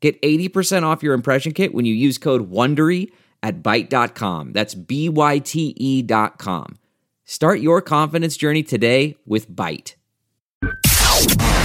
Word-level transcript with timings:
Get 0.00 0.20
80% 0.22 0.84
off 0.84 1.02
your 1.02 1.14
impression 1.14 1.52
kit 1.52 1.74
when 1.74 1.84
you 1.84 1.94
use 1.94 2.18
code 2.18 2.50
WONDERY 2.50 3.10
at 3.42 3.62
Byte.com. 3.62 4.52
That's 4.52 4.74
B-Y-T-E 4.74 6.02
dot 6.02 6.38
com. 6.38 6.78
Start 7.24 7.60
your 7.60 7.82
confidence 7.82 8.36
journey 8.36 8.62
today 8.62 9.16
with 9.26 9.50
Byte. 9.50 9.94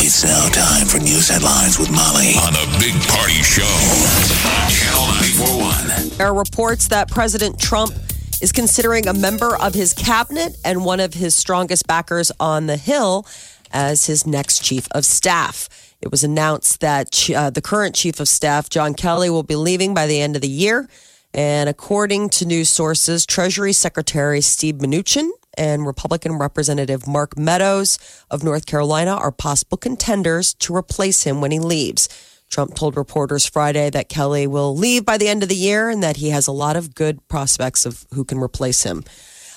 It's 0.06 0.23
now 0.23 0.50
time 0.50 0.88
for 0.88 0.98
news 1.00 1.30
headlines 1.30 1.80
with 1.80 1.90
Molly 1.90 2.34
on 2.36 2.54
a 2.54 2.80
big 2.80 2.94
party 3.08 3.42
show 3.42 3.64
on 3.64 4.70
Channel 4.70 5.08
941. 5.48 6.18
There 6.18 6.28
are 6.28 6.34
reports 6.34 6.90
that 6.90 7.09
President 7.09 7.59
Trump 7.59 7.94
is 8.42 8.52
considering 8.52 9.08
a 9.08 9.14
member 9.14 9.56
of 9.58 9.73
his 9.73 9.94
cabinet 9.94 10.58
and 10.66 10.84
one 10.84 11.00
of 11.00 11.14
his 11.14 11.34
strongest 11.34 11.88
backers 11.88 12.31
on 12.40 12.68
the 12.68 12.78
Hill 12.78 13.26
as 13.72 14.06
his 14.06 14.28
next 14.28 14.64
chief 14.64 14.88
of 14.92 15.06
staff. 15.06 15.70
It 16.04 16.12
was 16.12 16.26
announced 16.26 16.82
that 16.82 17.30
uh, 17.30 17.50
the 17.50 17.62
current 17.62 17.96
chief 17.96 18.20
of 18.20 18.28
staff, 18.28 18.70
John 18.70 18.94
Kelly, 18.94 19.30
will 19.30 19.42
be 19.42 19.56
leaving 19.56 19.94
by 19.94 20.06
the 20.06 20.20
end 20.20 20.36
of 20.36 20.42
the 20.42 20.50
year. 20.50 20.90
And 21.34 21.70
according 21.70 22.28
to 22.32 22.46
news 22.46 22.70
sources, 22.70 23.26
Treasury 23.26 23.72
Secretary 23.72 24.42
Steve 24.42 24.76
Mnuchin 24.76 25.30
and 25.58 25.86
Republican 25.88 26.34
Representative 26.34 27.08
Mark 27.08 27.38
Meadows 27.38 27.98
of 28.30 28.44
North 28.44 28.66
Carolina 28.66 29.12
are 29.12 29.32
possible 29.32 29.78
contenders 29.78 30.54
to 30.56 30.76
replace 30.76 31.23
him 31.23 31.40
when 31.40 31.52
he 31.52 31.60
leaves. 31.60 32.10
Trump 32.50 32.76
told 32.76 32.98
reporters 32.98 33.45
Friday 33.45 33.90
that 33.90 34.10
Kelly 34.10 34.45
will 34.45 34.76
leave 34.76 35.06
by 35.06 35.17
the 35.17 35.30
end 35.30 35.42
of 35.42 35.48
the 35.48 35.56
year 35.56 35.90
and 35.90 36.04
that 36.04 36.17
he 36.17 36.32
has 36.32 36.48
a 36.48 36.52
lot 36.52 36.76
of 36.76 36.95
good 36.95 37.26
prospects 37.30 37.86
of 37.86 38.06
who 38.14 38.26
can 38.26 38.40
replace 38.40 38.84
him. 38.84 39.06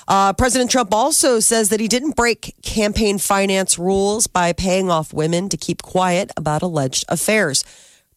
Uh, 0.07 0.31
President 0.33 0.71
Trump 0.71 0.93
also 0.93 1.39
says 1.39 1.69
that 1.69 1.81
he 1.81 1.87
didn't 1.87 2.15
break 2.15 2.55
campaign 2.61 3.17
finance 3.17 3.77
rules 3.77 4.25
by 4.25 4.53
paying 4.53 4.89
off 4.89 5.13
women 5.13 5.49
to 5.49 5.57
keep 5.57 5.81
quiet 5.81 6.31
about 6.37 6.61
alleged 6.61 7.03
affairs. 7.09 7.65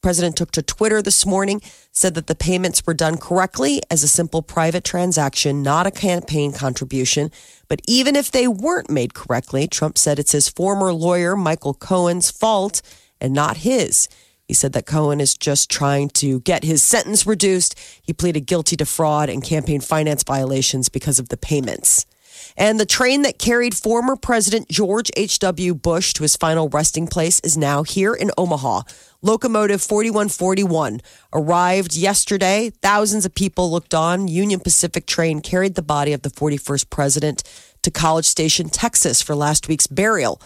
President 0.02 0.36
took 0.36 0.50
to 0.52 0.62
Twitter 0.62 1.02
this 1.02 1.26
morning, 1.26 1.60
said 1.92 2.14
that 2.14 2.26
the 2.26 2.34
payments 2.34 2.82
were 2.86 2.94
done 2.94 3.18
correctly 3.18 3.82
as 3.90 4.02
a 4.02 4.08
simple 4.08 4.40
private 4.40 4.84
transaction, 4.84 5.62
not 5.62 5.86
a 5.86 5.90
campaign 5.90 6.52
contribution. 6.52 7.30
But 7.68 7.82
even 7.86 8.16
if 8.16 8.30
they 8.30 8.48
weren't 8.48 8.88
made 8.88 9.12
correctly, 9.12 9.66
Trump 9.66 9.98
said 9.98 10.18
it's 10.18 10.32
his 10.32 10.48
former 10.48 10.92
lawyer, 10.92 11.36
Michael 11.36 11.74
Cohen's 11.74 12.30
fault 12.30 12.80
and 13.20 13.34
not 13.34 13.58
his. 13.58 14.08
He 14.50 14.54
said 14.54 14.72
that 14.72 14.84
Cohen 14.84 15.20
is 15.20 15.36
just 15.36 15.70
trying 15.70 16.08
to 16.08 16.40
get 16.40 16.64
his 16.64 16.82
sentence 16.82 17.24
reduced. 17.24 17.78
He 18.02 18.12
pleaded 18.12 18.46
guilty 18.46 18.76
to 18.78 18.84
fraud 18.84 19.28
and 19.28 19.44
campaign 19.44 19.80
finance 19.80 20.24
violations 20.24 20.88
because 20.88 21.20
of 21.20 21.28
the 21.28 21.36
payments. 21.36 22.04
And 22.56 22.80
the 22.80 22.84
train 22.84 23.22
that 23.22 23.38
carried 23.38 23.76
former 23.76 24.16
President 24.16 24.68
George 24.68 25.08
H.W. 25.16 25.72
Bush 25.76 26.14
to 26.14 26.24
his 26.24 26.34
final 26.34 26.68
resting 26.68 27.06
place 27.06 27.38
is 27.44 27.56
now 27.56 27.84
here 27.84 28.12
in 28.12 28.32
Omaha. 28.36 28.82
Locomotive 29.22 29.82
4141 29.82 31.00
arrived 31.32 31.94
yesterday. 31.94 32.70
Thousands 32.82 33.24
of 33.24 33.36
people 33.36 33.70
looked 33.70 33.94
on. 33.94 34.26
Union 34.26 34.58
Pacific 34.58 35.06
train 35.06 35.42
carried 35.42 35.76
the 35.76 35.80
body 35.80 36.12
of 36.12 36.22
the 36.22 36.28
41st 36.28 36.90
president 36.90 37.44
to 37.82 37.92
College 37.92 38.26
Station, 38.26 38.68
Texas 38.68 39.22
for 39.22 39.36
last 39.36 39.68
week's 39.68 39.86
burial. 39.86 40.42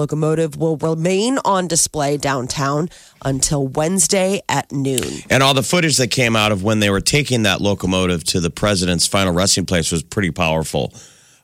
Locomotive 0.00 0.56
will 0.56 0.78
remain 0.78 1.38
on 1.44 1.68
display 1.68 2.16
downtown 2.16 2.88
until 3.22 3.66
Wednesday 3.68 4.40
at 4.48 4.72
noon. 4.72 5.04
And 5.28 5.42
all 5.42 5.52
the 5.52 5.62
footage 5.62 5.98
that 5.98 6.08
came 6.10 6.34
out 6.36 6.52
of 6.52 6.62
when 6.62 6.80
they 6.80 6.88
were 6.88 7.02
taking 7.02 7.42
that 7.42 7.60
locomotive 7.60 8.24
to 8.24 8.40
the 8.40 8.48
president's 8.48 9.06
final 9.06 9.34
resting 9.34 9.66
place 9.66 9.92
was 9.92 10.02
pretty 10.02 10.30
powerful. 10.30 10.94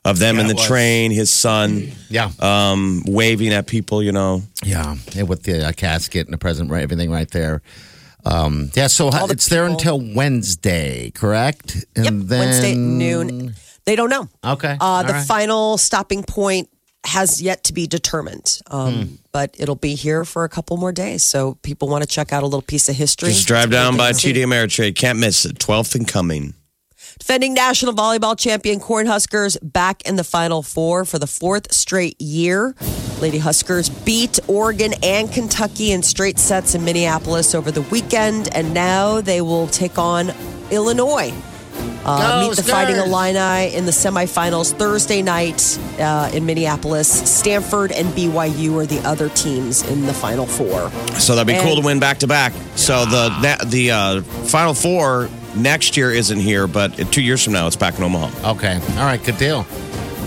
Of 0.03 0.17
them 0.17 0.35
Yeah, 0.37 0.41
in 0.41 0.47
the 0.47 0.55
train, 0.55 1.11
his 1.11 1.29
son, 1.29 1.91
Yeah. 2.09 2.31
um, 2.39 3.03
waving 3.05 3.53
at 3.53 3.67
people, 3.67 4.01
you 4.01 4.11
know. 4.11 4.41
Yeah, 4.65 4.95
and 5.15 5.27
with 5.29 5.43
the 5.43 5.67
uh, 5.67 5.71
casket 5.73 6.25
and 6.25 6.33
the 6.33 6.37
president, 6.39 6.71
right, 6.71 6.81
everything 6.81 7.11
right 7.11 7.29
there. 7.29 7.61
Um, 8.25 8.71
yeah, 8.73 8.87
so 8.87 9.09
All 9.09 9.27
the 9.27 9.33
it's 9.33 9.47
there 9.49 9.65
until 9.65 9.99
Wednesday, 10.15 11.11
correct? 11.11 11.85
And 11.95 12.05
Yep, 12.05 12.39
Wednesday 12.39 12.71
at 12.71 12.77
noon. 12.77 13.53
They 13.85 13.95
don't 13.95 14.09
know. 14.09 14.27
Okay, 14.43 14.77
Uh, 14.79 15.03
the 15.03 15.13
right. 15.13 15.27
final 15.27 15.77
stopping 15.77 16.23
point 16.23 16.69
has 17.07 17.41
yet 17.41 17.63
to 17.65 17.73
be 17.73 17.87
determined, 17.87 18.59
um, 18.69 18.93
Hmm. 18.93 19.03
but 19.31 19.55
it'll 19.57 19.75
be 19.75 19.95
here 19.95 20.23
for 20.25 20.43
a 20.43 20.49
couple 20.49 20.77
more 20.77 20.91
days. 20.91 21.23
So 21.23 21.57
people 21.63 21.87
want 21.87 22.03
to 22.03 22.07
check 22.07 22.31
out 22.33 22.43
a 22.43 22.45
little 22.45 22.61
piece 22.61 22.89
of 22.89 22.95
history. 22.95 23.29
Just 23.29 23.47
drive 23.47 23.71
down 23.71 23.97
by 23.97 24.07
thing 24.07 24.13
to 24.15 24.19
see. 24.19 24.33
TD 24.33 24.43
Ameritrade. 24.43 24.95
Can't 24.95 25.17
miss 25.19 25.45
it. 25.45 25.57
12th 25.59 25.95
and 25.95 26.07
Cuming. 26.07 26.53
Defending 27.19 27.53
national 27.55 27.93
volleyball 27.93 28.37
champion 28.37 28.79
Cornhuskers 28.79 29.57
back 29.63 30.03
in 30.03 30.17
the 30.17 30.23
Final 30.23 30.61
Four 30.61 31.03
for 31.05 31.17
the 31.17 31.25
fourth 31.27 31.73
straight 31.73 32.19
year. 32.21 32.75
Lady 33.19 33.39
Huskers 33.39 33.89
beat 33.89 34.37
Oregon 34.47 34.93
and 35.01 35.31
Kentucky 35.31 35.91
in 35.91 36.03
straight 36.03 36.37
sets 36.37 36.75
in 36.75 36.83
Minneapolis 36.85 37.55
over 37.55 37.71
the 37.71 37.81
weekend, 37.83 38.53
and 38.53 38.73
now 38.73 39.19
they 39.21 39.41
will 39.41 39.67
take 39.67 39.97
on 39.97 40.31
Illinois. 40.69 41.33
Uh, 42.05 42.41
Go, 42.41 42.47
meet 42.47 42.55
the 42.55 42.63
Fighting 42.63 42.95
Skurs. 42.95 43.07
Illini 43.07 43.75
in 43.75 43.85
the 43.85 43.91
semifinals 43.91 44.73
Thursday 44.73 45.21
night 45.21 45.77
uh, 45.99 46.31
in 46.33 46.45
Minneapolis. 46.45 47.07
Stanford 47.29 47.91
and 47.91 48.07
BYU 48.09 48.81
are 48.81 48.85
the 48.85 48.99
other 49.07 49.29
teams 49.29 49.83
in 49.89 50.05
the 50.05 50.13
Final 50.13 50.45
Four. 50.45 50.89
So 51.19 51.35
that'd 51.35 51.47
be 51.47 51.61
cool 51.61 51.75
to 51.75 51.81
win 51.85 51.99
back 51.99 52.19
to 52.19 52.27
back. 52.27 52.53
So 52.75 53.05
the 53.05 53.35
that, 53.41 53.69
the 53.69 53.91
uh, 53.91 54.21
Final 54.21 54.73
Four 54.73 55.29
next 55.55 55.97
year 55.97 56.11
isn't 56.11 56.39
here, 56.39 56.67
but 56.67 56.95
two 57.11 57.21
years 57.21 57.43
from 57.43 57.53
now 57.53 57.67
it's 57.67 57.75
back 57.75 57.97
in 57.97 58.03
Omaha. 58.03 58.51
Okay, 58.51 58.75
all 58.75 59.05
right, 59.05 59.21
good 59.23 59.37
deal. 59.37 59.65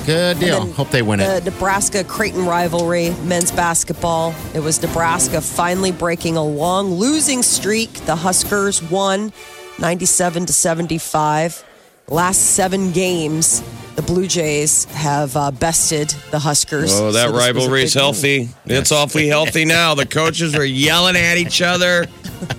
Good 0.07 0.41
deal. 0.41 0.65
then 0.65 0.73
Hope 0.73 0.91
they 0.91 1.03
win 1.03 1.19
the 1.19 1.37
it. 1.37 1.45
Nebraska 1.45 2.03
Creighton 2.05 2.47
rivalry, 2.47 3.11
men's 3.25 3.53
basketball. 3.53 4.35
It 4.55 4.61
was 4.61 4.81
Nebraska 4.83 5.41
finally 5.41 5.93
breaking 5.93 6.37
a 6.37 6.45
long 6.45 6.93
losing 6.93 7.43
streak. 7.43 7.93
The 8.07 8.17
Huskers 8.17 8.83
won 8.83 9.33
97 9.81 10.47
to 10.47 10.53
75. 10.53 11.65
Last 12.09 12.39
seven 12.57 12.91
games, 12.91 13.63
the 13.95 14.03
Blue 14.03 14.27
Jays 14.27 14.85
have 14.87 15.37
uh, 15.37 15.53
bested 15.53 16.09
the 16.33 16.41
Huskers. 16.41 16.93
Oh, 16.93 17.13
that 17.13 17.29
So 17.29 17.33
this 17.33 17.33
was 17.33 17.35
a 17.35 17.47
rivalry 17.47 17.83
is 17.85 17.95
big- 17.95 18.01
healthy. 18.01 18.49
It's 18.67 18.91
awfully 18.91 19.29
healthy 19.29 19.65
now. 19.65 19.95
The 19.95 20.07
coaches 20.07 20.57
were 20.57 20.65
yelling 20.65 21.17
at 21.17 21.37
each 21.37 21.63
other. 21.63 22.07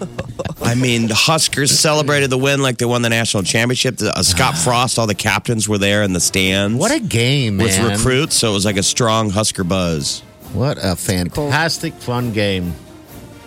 I 0.61 0.75
mean, 0.75 1.07
the 1.07 1.15
Huskers 1.15 1.77
celebrated 1.77 2.29
the 2.29 2.37
win 2.37 2.61
like 2.61 2.77
they 2.77 2.85
won 2.85 3.01
the 3.01 3.09
national 3.09 3.43
championship. 3.43 3.97
The- 3.97 4.17
Uh, 4.17 4.23
Scott 4.23 4.57
Frost, 4.63 4.97
all 4.97 5.05
the 5.07 5.15
captains 5.15 5.67
were 5.67 5.77
there 5.77 6.03
in 6.03 6.13
the 6.13 6.19
stands. 6.21 6.77
What 6.77 6.91
a 6.91 6.99
game, 7.01 7.57
with 7.57 7.77
man! 7.77 7.91
recruits, 7.97 8.35
so 8.37 8.51
it 8.51 8.53
was 8.53 8.63
like 8.65 8.77
a 8.77 8.83
strong 8.83 9.29
Husker 9.31 9.65
buzz. 9.65 10.21
What 10.53 10.77
a 10.81 10.95
fantastic, 10.95 11.93
fun 11.95 12.31
game. 12.31 12.73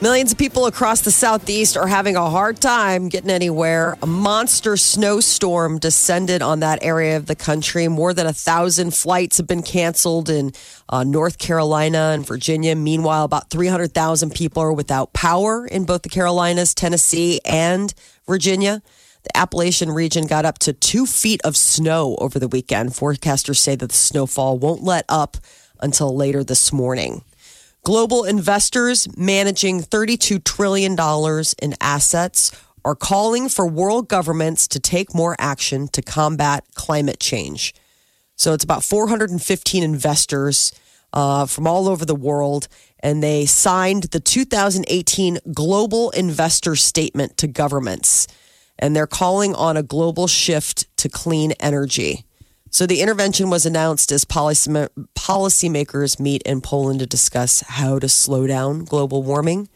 Millions 0.02 0.32
of 0.32 0.38
people 0.38 0.66
across 0.66 1.02
the 1.02 1.10
southeast 1.10 1.76
are 1.76 1.86
having 1.86 2.16
a 2.16 2.28
hard 2.28 2.60
time 2.60 3.08
getting 3.08 3.30
anywhere. 3.30 3.96
A 4.02 4.06
monster 4.06 4.76
snowstorm 4.76 5.78
descended 5.78 6.42
on 6.42 6.60
that 6.60 6.80
area 6.82 7.16
of 7.16 7.26
the 7.26 7.36
country. 7.36 7.86
More 7.86 8.12
than 8.12 8.26
a 8.26 8.32
thousand 8.32 8.92
flights 8.92 9.36
have 9.38 9.46
been 9.46 9.62
canceled 9.62 10.28
in 10.28 10.50
uh, 10.88 11.04
North 11.04 11.38
Carolina 11.38 12.10
and 12.12 12.26
Virginia. 12.26 12.74
Meanwhile, 12.74 13.24
about 13.24 13.50
300,000 13.50 14.30
people 14.34 14.62
are 14.64 14.72
without 14.72 15.12
power 15.12 15.64
in 15.64 15.84
both 15.84 16.02
the 16.02 16.08
Carolinas, 16.08 16.74
Tennessee, 16.74 17.40
and 17.44 17.94
Virginia. 18.26 18.82
The 19.22 19.36
Appalachian 19.36 19.92
region 19.92 20.26
got 20.26 20.44
up 20.44 20.58
to 20.60 20.72
two 20.72 21.06
feet 21.06 21.40
of 21.44 21.56
snow 21.56 22.16
over 22.18 22.40
the 22.40 22.48
weekend. 22.48 22.90
Forecasters 22.90 23.56
say 23.56 23.76
that 23.76 23.90
the 23.90 23.96
snowfall 23.96 24.58
won't 24.58 24.82
let 24.82 25.04
up 25.08 25.36
until 25.80 26.14
later 26.14 26.42
this 26.42 26.72
morning. 26.72 27.22
Global 27.84 28.24
investors 28.24 29.06
managing 29.14 29.82
$32 29.82 30.42
trillion 30.42 30.96
in 31.60 31.74
assets 31.82 32.50
are 32.82 32.94
calling 32.94 33.50
for 33.50 33.66
world 33.66 34.08
governments 34.08 34.66
to 34.68 34.80
take 34.80 35.14
more 35.14 35.36
action 35.38 35.88
to 35.88 36.00
combat 36.00 36.64
climate 36.74 37.20
change. 37.20 37.74
So 38.36 38.54
it's 38.54 38.64
about 38.64 38.84
415 38.84 39.82
investors 39.82 40.72
uh, 41.12 41.44
from 41.44 41.66
all 41.66 41.86
over 41.86 42.06
the 42.06 42.14
world, 42.14 42.68
and 43.00 43.22
they 43.22 43.44
signed 43.44 44.04
the 44.04 44.20
2018 44.20 45.38
Global 45.52 46.08
Investor 46.12 46.76
Statement 46.76 47.36
to 47.36 47.46
governments. 47.46 48.26
And 48.78 48.96
they're 48.96 49.06
calling 49.06 49.54
on 49.54 49.76
a 49.76 49.82
global 49.82 50.26
shift 50.26 50.86
to 50.96 51.10
clean 51.10 51.52
energy. 51.60 52.24
So 52.74 52.86
the 52.86 53.02
intervention 53.02 53.50
was 53.50 53.64
announced 53.66 54.10
as 54.10 54.24
policy 54.24 54.68
policymakers 55.14 56.18
meet 56.18 56.42
in 56.42 56.60
Poland 56.60 56.98
to 56.98 57.06
discuss 57.06 57.60
how 57.60 58.00
to 58.00 58.08
slow 58.08 58.48
down 58.48 58.84
global 58.84 59.22
warming. 59.22 59.68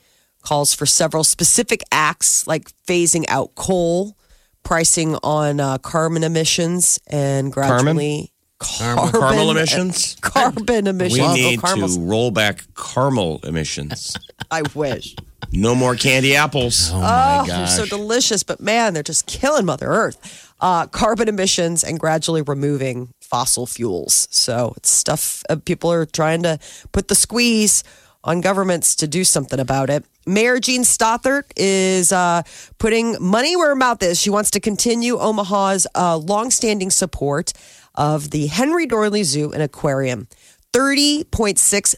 calls 0.42 0.74
for 0.74 0.84
several 0.84 1.22
specific 1.22 1.80
acts 1.92 2.44
like 2.48 2.72
phasing 2.88 3.24
out 3.28 3.54
coal, 3.54 4.16
pricing 4.64 5.14
on 5.22 5.60
uh, 5.60 5.78
carbon 5.78 6.24
emissions, 6.24 6.98
and 7.06 7.52
gradually 7.52 8.32
carbon, 8.58 9.12
Caramel 9.12 9.50
emissions? 9.56 10.16
Carbon 10.20 10.88
emissions. 10.88 11.34
We 11.34 11.34
need 11.34 11.60
caramels. 11.60 11.96
to 11.96 12.02
roll 12.02 12.32
back 12.32 12.64
caramel 12.74 13.38
emissions. 13.44 14.16
I 14.50 14.62
wish. 14.74 15.14
No 15.60 15.74
more 15.74 15.94
candy 15.96 16.36
apples. 16.36 16.90
Oh 16.92 17.00
my 17.00 17.38
Oh, 17.40 17.46
they're 17.46 17.56
gosh. 17.66 17.76
so 17.76 17.84
delicious, 17.84 18.42
but 18.42 18.60
man, 18.60 18.94
they're 18.94 19.02
just 19.02 19.26
killing 19.26 19.64
Mother 19.66 19.86
Earth. 19.88 20.52
Uh, 20.60 20.86
carbon 20.86 21.28
emissions 21.28 21.82
and 21.84 21.98
gradually 21.98 22.42
removing 22.42 23.08
fossil 23.20 23.66
fuels. 23.66 24.28
So 24.30 24.72
it's 24.76 24.90
stuff 24.90 25.42
uh, 25.48 25.56
people 25.64 25.90
are 25.92 26.06
trying 26.06 26.42
to 26.44 26.58
put 26.92 27.08
the 27.08 27.14
squeeze 27.14 27.82
on 28.24 28.40
governments 28.40 28.94
to 28.96 29.06
do 29.08 29.24
something 29.24 29.60
about 29.60 29.90
it. 29.90 30.04
Mayor 30.26 30.60
Jean 30.60 30.82
Stothert 30.82 31.44
is 31.56 32.12
uh, 32.12 32.42
putting 32.78 33.16
money 33.20 33.56
where 33.56 33.68
her 33.70 33.76
mouth 33.76 34.02
is. 34.02 34.20
She 34.20 34.30
wants 34.30 34.50
to 34.52 34.60
continue 34.60 35.16
Omaha's 35.18 35.86
uh, 35.94 36.18
longstanding 36.18 36.90
support 36.90 37.52
of 37.94 38.30
the 38.30 38.46
Henry 38.46 38.86
Doorly 38.86 39.22
Zoo 39.22 39.50
and 39.52 39.62
Aquarium. 39.62 40.28
$30.6 40.72 41.94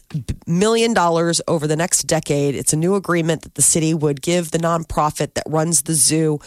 million 0.47 0.97
over 1.47 1.67
the 1.67 1.75
next 1.75 2.03
decade. 2.03 2.55
It's 2.55 2.73
a 2.73 2.77
new 2.77 2.95
agreement 2.95 3.43
that 3.43 3.55
the 3.55 3.61
city 3.61 3.93
would 3.93 4.21
give 4.21 4.51
the 4.51 4.57
nonprofit 4.59 5.33
that 5.35 5.43
runs 5.47 5.83
the 5.83 5.93
zoo 5.93 6.39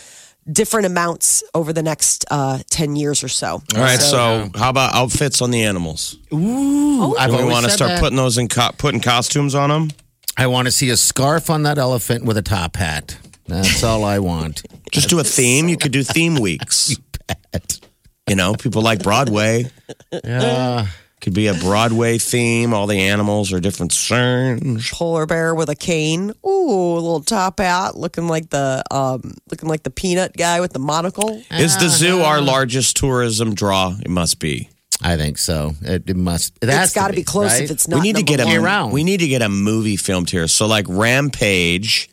different 0.51 0.85
amounts 0.87 1.43
over 1.55 1.73
the 1.73 1.83
next 1.83 2.25
uh, 2.31 2.59
10 2.71 2.97
years 2.97 3.25
or 3.25 3.29
so. 3.29 3.63
All 3.75 3.81
right, 3.81 4.01
so 4.01 4.51
how 4.55 4.69
about 4.71 4.95
outfits 4.95 5.41
on 5.41 5.51
the 5.51 5.63
animals? 5.63 6.19
Ooh, 6.33 7.17
I've 7.17 7.31
Do 7.31 7.39
we 7.39 7.45
want 7.45 7.65
to 7.65 7.71
start 7.71 7.91
that. 7.91 8.01
putting 8.01 8.17
those 8.17 8.37
in 8.37 8.49
co- 8.49 8.73
putting 8.77 9.01
costumes 9.01 9.55
on 9.55 9.71
them? 9.71 9.91
I 10.37 10.49
want 10.49 10.67
to 10.67 10.73
see 10.73 10.91
a 10.91 10.97
scarf 10.97 11.49
on 11.49 11.63
that 11.63 11.79
elephant 11.79 12.25
with 12.25 12.37
a 12.37 12.43
top 12.43 12.77
hat. 12.77 13.17
That's 13.47 13.83
all 13.83 14.05
I 14.05 14.19
want. 14.19 14.63
Just 14.93 15.09
do 15.09 15.19
a 15.19 15.25
theme. 15.25 15.69
You 15.69 15.77
could 15.77 15.93
do 15.93 16.03
theme 16.03 16.37
weeks. 16.37 16.95
Bet. 17.27 17.81
You 18.29 18.37
know, 18.37 18.55
people 18.55 18.83
like 18.83 19.03
Broadway. 19.03 19.71
Yeah. 20.13 20.89
Could 21.25 21.33
be 21.33 21.47
a 21.47 21.55
Broadway 21.55 22.19
theme. 22.19 22.75
All 22.75 22.87
the 22.87 23.01
animals 23.01 23.51
are 23.51 23.59
different 23.59 23.93
cerns. 23.93 24.93
Polar 24.93 25.25
bear 25.25 25.55
with 25.55 25.71
a 25.71 25.75
cane. 25.75 26.33
Ooh, 26.47 26.69
a 26.69 27.01
little 27.01 27.23
top 27.23 27.61
hat, 27.61 27.97
looking 27.97 28.29
like 28.29 28.51
the 28.51 28.85
um, 28.91 29.33
looking 29.51 29.71
like 29.71 29.85
the 29.85 29.91
peanut 29.91 30.37
guy 30.37 30.61
with 30.61 30.75
the 30.75 30.79
monocle. 30.79 31.43
Is 31.51 31.79
the 31.79 31.89
zoo 31.89 32.21
our 32.21 32.43
largest 32.43 32.99
tourism 32.99 33.55
draw? 33.55 33.97
It 34.05 34.11
must 34.11 34.39
be. 34.39 34.69
I 35.03 35.17
think 35.17 35.39
so. 35.39 35.73
It, 35.81 36.11
it 36.11 36.17
must. 36.17 36.59
It 36.61 36.69
has 36.69 36.89
it's 36.89 36.95
got 36.95 37.09
to 37.09 37.15
be 37.15 37.25
close 37.25 37.53
right? 37.53 37.63
if 37.63 37.71
it's 37.71 37.89
not. 37.89 38.01
we 38.01 38.03
need 38.03 38.17
to 38.17 38.19
number 38.19 38.37
get 38.37 38.41
a 38.41 38.59
one. 38.59 38.63
around. 38.63 38.93
we 38.93 39.03
need 39.03 39.21
to 39.21 39.27
get 39.27 39.41
a 39.41 39.49
movie 39.49 39.97
filmed 39.97 40.29
here. 40.29 40.47
So 40.47 40.67
like 40.67 40.85
Rampage 40.91 42.11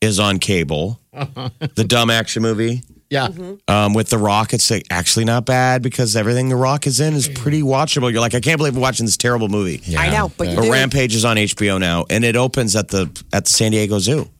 is 0.00 0.18
on 0.18 0.40
cable, 0.40 0.98
the 1.12 1.84
dumb 1.86 2.10
action 2.10 2.42
movie 2.42 2.82
Yeah. 3.10 3.26
Mm-hmm. 3.28 3.54
um, 3.68 3.92
with 3.92 4.08
The 4.08 4.18
Rock. 4.18 4.54
It's 4.54 4.70
like, 4.70 4.86
actually 4.88 5.24
not 5.24 5.44
bad 5.44 5.82
because 5.82 6.14
everything 6.14 6.48
The 6.48 6.56
Rock 6.56 6.86
is 6.86 7.00
in 7.00 7.14
is 7.14 7.28
mm. 7.28 7.34
pretty 7.34 7.62
watchable. 7.62 8.10
You're 8.10 8.20
like, 8.20 8.34
I 8.34 8.40
can't 8.40 8.56
believe 8.56 8.76
we're 8.76 8.82
watching 8.82 9.04
this 9.04 9.16
terrible 9.16 9.48
movie. 9.48 9.80
Yeah. 9.84 10.00
I 10.00 10.10
know, 10.10 10.30
but 10.36 10.48
you 10.48 10.56
But 10.56 10.62
do. 10.62 10.72
Rampage 10.72 11.14
is 11.14 11.24
on 11.24 11.36
HBO 11.36 11.80
now, 11.80 12.06
and 12.08 12.24
it 12.24 12.36
opens 12.36 12.76
at 12.76 12.88
the 12.88 13.10
at 13.32 13.46
the 13.46 13.50
San 13.50 13.72
Diego 13.72 13.98
Zoo. 13.98 14.30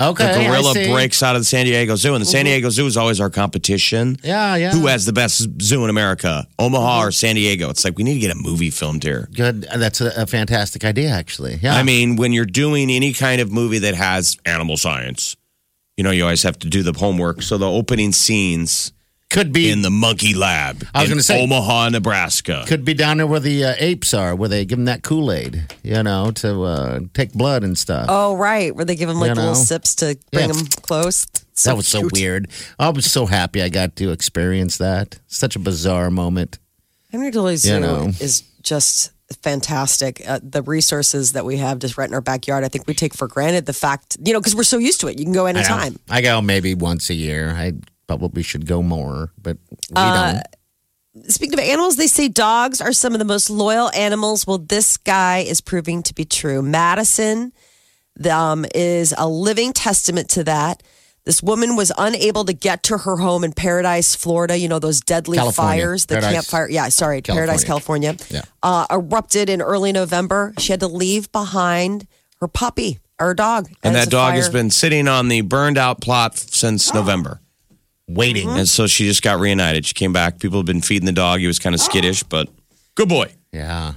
Okay. 0.00 0.26
The 0.26 0.48
gorilla 0.48 0.70
I 0.70 0.72
see. 0.72 0.92
breaks 0.92 1.22
out 1.22 1.36
of 1.36 1.42
the 1.42 1.46
San 1.46 1.66
Diego 1.66 1.94
Zoo, 1.94 2.14
and 2.14 2.22
the 2.22 2.26
San 2.26 2.40
mm-hmm. 2.40 2.46
Diego 2.46 2.70
Zoo 2.70 2.86
is 2.86 2.96
always 2.96 3.20
our 3.20 3.30
competition. 3.30 4.16
Yeah, 4.24 4.56
yeah. 4.56 4.72
Who 4.72 4.86
has 4.88 5.06
the 5.06 5.12
best 5.12 5.46
zoo 5.62 5.84
in 5.84 5.90
America, 5.90 6.48
Omaha 6.58 6.98
mm-hmm. 6.98 7.08
or 7.08 7.12
San 7.12 7.36
Diego? 7.36 7.70
It's 7.70 7.84
like 7.84 7.96
we 7.96 8.02
need 8.02 8.14
to 8.14 8.20
get 8.20 8.32
a 8.32 8.38
movie 8.38 8.70
filmed 8.70 9.04
here. 9.04 9.28
Good. 9.32 9.66
Uh, 9.70 9.78
that's 9.78 10.00
a, 10.00 10.22
a 10.22 10.26
fantastic 10.26 10.84
idea, 10.84 11.10
actually. 11.10 11.60
Yeah. 11.62 11.76
I 11.76 11.84
mean, 11.84 12.16
when 12.16 12.32
you're 12.32 12.44
doing 12.44 12.90
any 12.90 13.12
kind 13.12 13.40
of 13.40 13.52
movie 13.52 13.78
that 13.80 13.94
has 13.94 14.36
animal 14.44 14.76
science, 14.76 15.36
you 15.96 16.04
know, 16.04 16.10
you 16.10 16.22
always 16.24 16.42
have 16.42 16.58
to 16.60 16.68
do 16.68 16.82
the 16.82 16.92
homework. 16.98 17.42
So 17.42 17.58
the 17.58 17.70
opening 17.70 18.12
scenes 18.12 18.92
could 19.30 19.52
be 19.52 19.70
in 19.70 19.82
the 19.82 19.90
monkey 19.90 20.32
lab 20.34 20.84
I 20.94 21.00
was 21.00 21.08
gonna 21.10 21.22
say- 21.22 21.42
Omaha, 21.42 21.88
Nebraska. 21.88 22.64
could 22.68 22.84
be 22.84 22.94
down 22.94 23.16
there 23.16 23.26
where 23.26 23.40
the 23.40 23.64
uh, 23.64 23.74
apes 23.78 24.14
are, 24.14 24.34
where 24.36 24.48
they 24.48 24.64
give 24.64 24.78
them 24.78 24.84
that 24.84 25.02
Kool 25.02 25.32
Aid, 25.32 25.72
you 25.82 26.02
know, 26.04 26.30
to 26.36 26.62
uh, 26.62 27.00
take 27.14 27.32
blood 27.32 27.64
and 27.64 27.76
stuff. 27.76 28.06
Oh, 28.08 28.36
right. 28.36 28.74
Where 28.74 28.84
they 28.84 28.94
give 28.94 29.08
them 29.08 29.18
like 29.18 29.30
You 29.30 29.34
little 29.34 29.54
sips 29.56 29.94
to 29.96 30.16
bring 30.32 30.48
Yeah. 30.48 30.52
them 30.54 30.66
close. 30.82 31.26
that 31.64 31.76
was 31.76 31.88
so 31.88 32.08
weird. 32.12 32.48
I 32.78 32.90
was 32.90 33.10
so 33.10 33.26
happy 33.26 33.60
I 33.62 33.68
got 33.70 33.96
to 33.96 34.10
experience 34.12 34.76
that. 34.78 35.18
Such 35.26 35.56
a 35.56 35.58
bizarre 35.58 36.10
moment. 36.10 36.58
Henry 37.10 37.30
Doorly 37.32 37.56
Zoo 37.56 37.80
know. 37.80 38.12
is 38.20 38.42
just 38.62 39.10
fantastic. 39.34 40.22
Uh, 40.26 40.40
the 40.42 40.62
resources 40.62 41.32
that 41.32 41.44
we 41.44 41.56
have 41.58 41.78
just 41.78 41.96
right 41.98 42.08
in 42.08 42.14
our 42.14 42.20
backyard, 42.20 42.64
I 42.64 42.68
think 42.68 42.86
we 42.86 42.94
take 42.94 43.14
for 43.14 43.28
granted 43.28 43.66
the 43.66 43.72
fact, 43.72 44.16
you 44.24 44.32
know, 44.32 44.40
because 44.40 44.54
we're 44.54 44.62
so 44.64 44.78
used 44.78 45.00
to 45.00 45.08
it. 45.08 45.18
You 45.18 45.24
can 45.24 45.34
go 45.34 45.46
I 45.46 45.50
anytime. 45.50 45.96
I 46.08 46.20
go 46.20 46.40
maybe 46.40 46.74
once 46.74 47.10
a 47.10 47.14
year. 47.14 47.50
I 47.50 47.72
probably 48.06 48.42
should 48.42 48.66
go 48.66 48.82
more, 48.82 49.32
but 49.40 49.58
we 49.70 49.96
Uh, 49.96 50.32
don't. 50.32 51.30
Speaking 51.30 51.54
of 51.54 51.60
animals, 51.60 51.96
they 51.96 52.08
say 52.08 52.26
dogs 52.28 52.80
are 52.80 52.92
some 52.92 53.12
of 53.12 53.20
the 53.20 53.24
most 53.24 53.48
loyal 53.48 53.88
animals. 53.92 54.46
Well, 54.46 54.58
this 54.58 54.96
guy 54.96 55.38
is 55.38 55.60
proving 55.60 56.02
to 56.04 56.14
be 56.14 56.24
true. 56.24 56.60
Madison 56.60 57.52
um, 58.28 58.66
is 58.74 59.14
a 59.16 59.28
living 59.28 59.72
testament 59.72 60.28
to 60.30 60.44
that. 60.44 60.82
This 61.26 61.42
woman 61.42 61.74
was 61.74 61.90
unable 61.96 62.44
to 62.44 62.52
get 62.52 62.82
to 62.84 62.98
her 62.98 63.16
home 63.16 63.44
in 63.44 63.52
Paradise, 63.52 64.14
Florida. 64.14 64.58
You 64.58 64.68
know, 64.68 64.78
those 64.78 65.00
deadly 65.00 65.38
California. 65.38 65.82
fires, 65.82 66.06
the 66.06 66.16
Paradise. 66.16 66.32
campfire. 66.34 66.68
Yeah, 66.70 66.88
sorry, 66.90 67.22
Paradise, 67.22 67.64
California. 67.64 68.16
Yeah. 68.28 68.42
Uh, 68.62 68.86
erupted 68.90 69.48
in 69.48 69.62
early 69.62 69.92
November. 69.92 70.52
She 70.58 70.72
had 70.72 70.80
to 70.80 70.88
leave 70.88 71.32
behind 71.32 72.06
her 72.40 72.48
puppy, 72.48 72.98
her 73.18 73.32
dog. 73.32 73.68
and 73.82 73.96
as 73.96 74.04
that 74.04 74.10
the 74.10 74.16
dog 74.16 74.34
has 74.34 74.50
been 74.50 74.70
sitting 74.70 75.08
on 75.08 75.28
the 75.28 75.40
burned 75.40 75.78
out 75.78 76.02
plot 76.02 76.36
since 76.36 76.92
November. 76.94 77.40
Waiting. 78.06 78.48
Mm-hmm. 78.48 78.58
And 78.58 78.68
so 78.68 78.86
she 78.86 79.06
just 79.06 79.22
got 79.22 79.40
reunited. 79.40 79.86
She 79.86 79.94
came 79.94 80.12
back. 80.12 80.38
People 80.38 80.58
have 80.58 80.66
been 80.66 80.82
feeding 80.82 81.06
the 81.06 81.12
dog. 81.12 81.40
He 81.40 81.46
was 81.46 81.58
kind 81.58 81.74
of 81.74 81.80
skittish, 81.80 82.22
but 82.22 82.50
good 82.96 83.08
boy. 83.08 83.32
Yeah. 83.50 83.94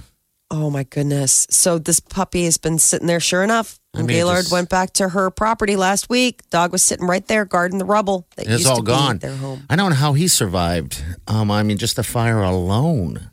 Oh 0.50 0.70
my 0.70 0.84
goodness. 0.84 1.46
So 1.50 1.78
this 1.78 2.00
puppy 2.00 2.44
has 2.46 2.56
been 2.56 2.78
sitting 2.78 3.06
there 3.06 3.20
sure 3.20 3.42
enough. 3.44 3.78
I 3.94 3.98
And 3.98 4.06
mean, 4.06 4.16
Gaylord 4.16 4.38
just- 4.44 4.52
went 4.52 4.70
back 4.70 4.92
to 4.94 5.10
her 5.10 5.30
property 5.30 5.76
last 5.76 6.08
week. 6.08 6.48
Dog 6.50 6.72
was 6.72 6.82
sitting 6.82 7.06
right 7.06 7.26
there 7.26 7.44
guarding 7.44 7.78
the 7.78 7.84
rubble. 7.84 8.26
That 8.36 8.46
It's 8.46 8.64
all 8.64 8.76
to 8.76 8.82
be 8.82 8.86
gone. 8.86 9.18
Their 9.18 9.36
home. 9.36 9.64
I 9.68 9.76
don't 9.76 9.90
know 9.90 9.96
how 9.96 10.14
he 10.14 10.26
survived. 10.26 11.02
Um, 11.26 11.50
I 11.50 11.62
mean, 11.62 11.76
just 11.76 11.96
the 11.96 12.02
fire 12.02 12.42
alone. 12.42 13.30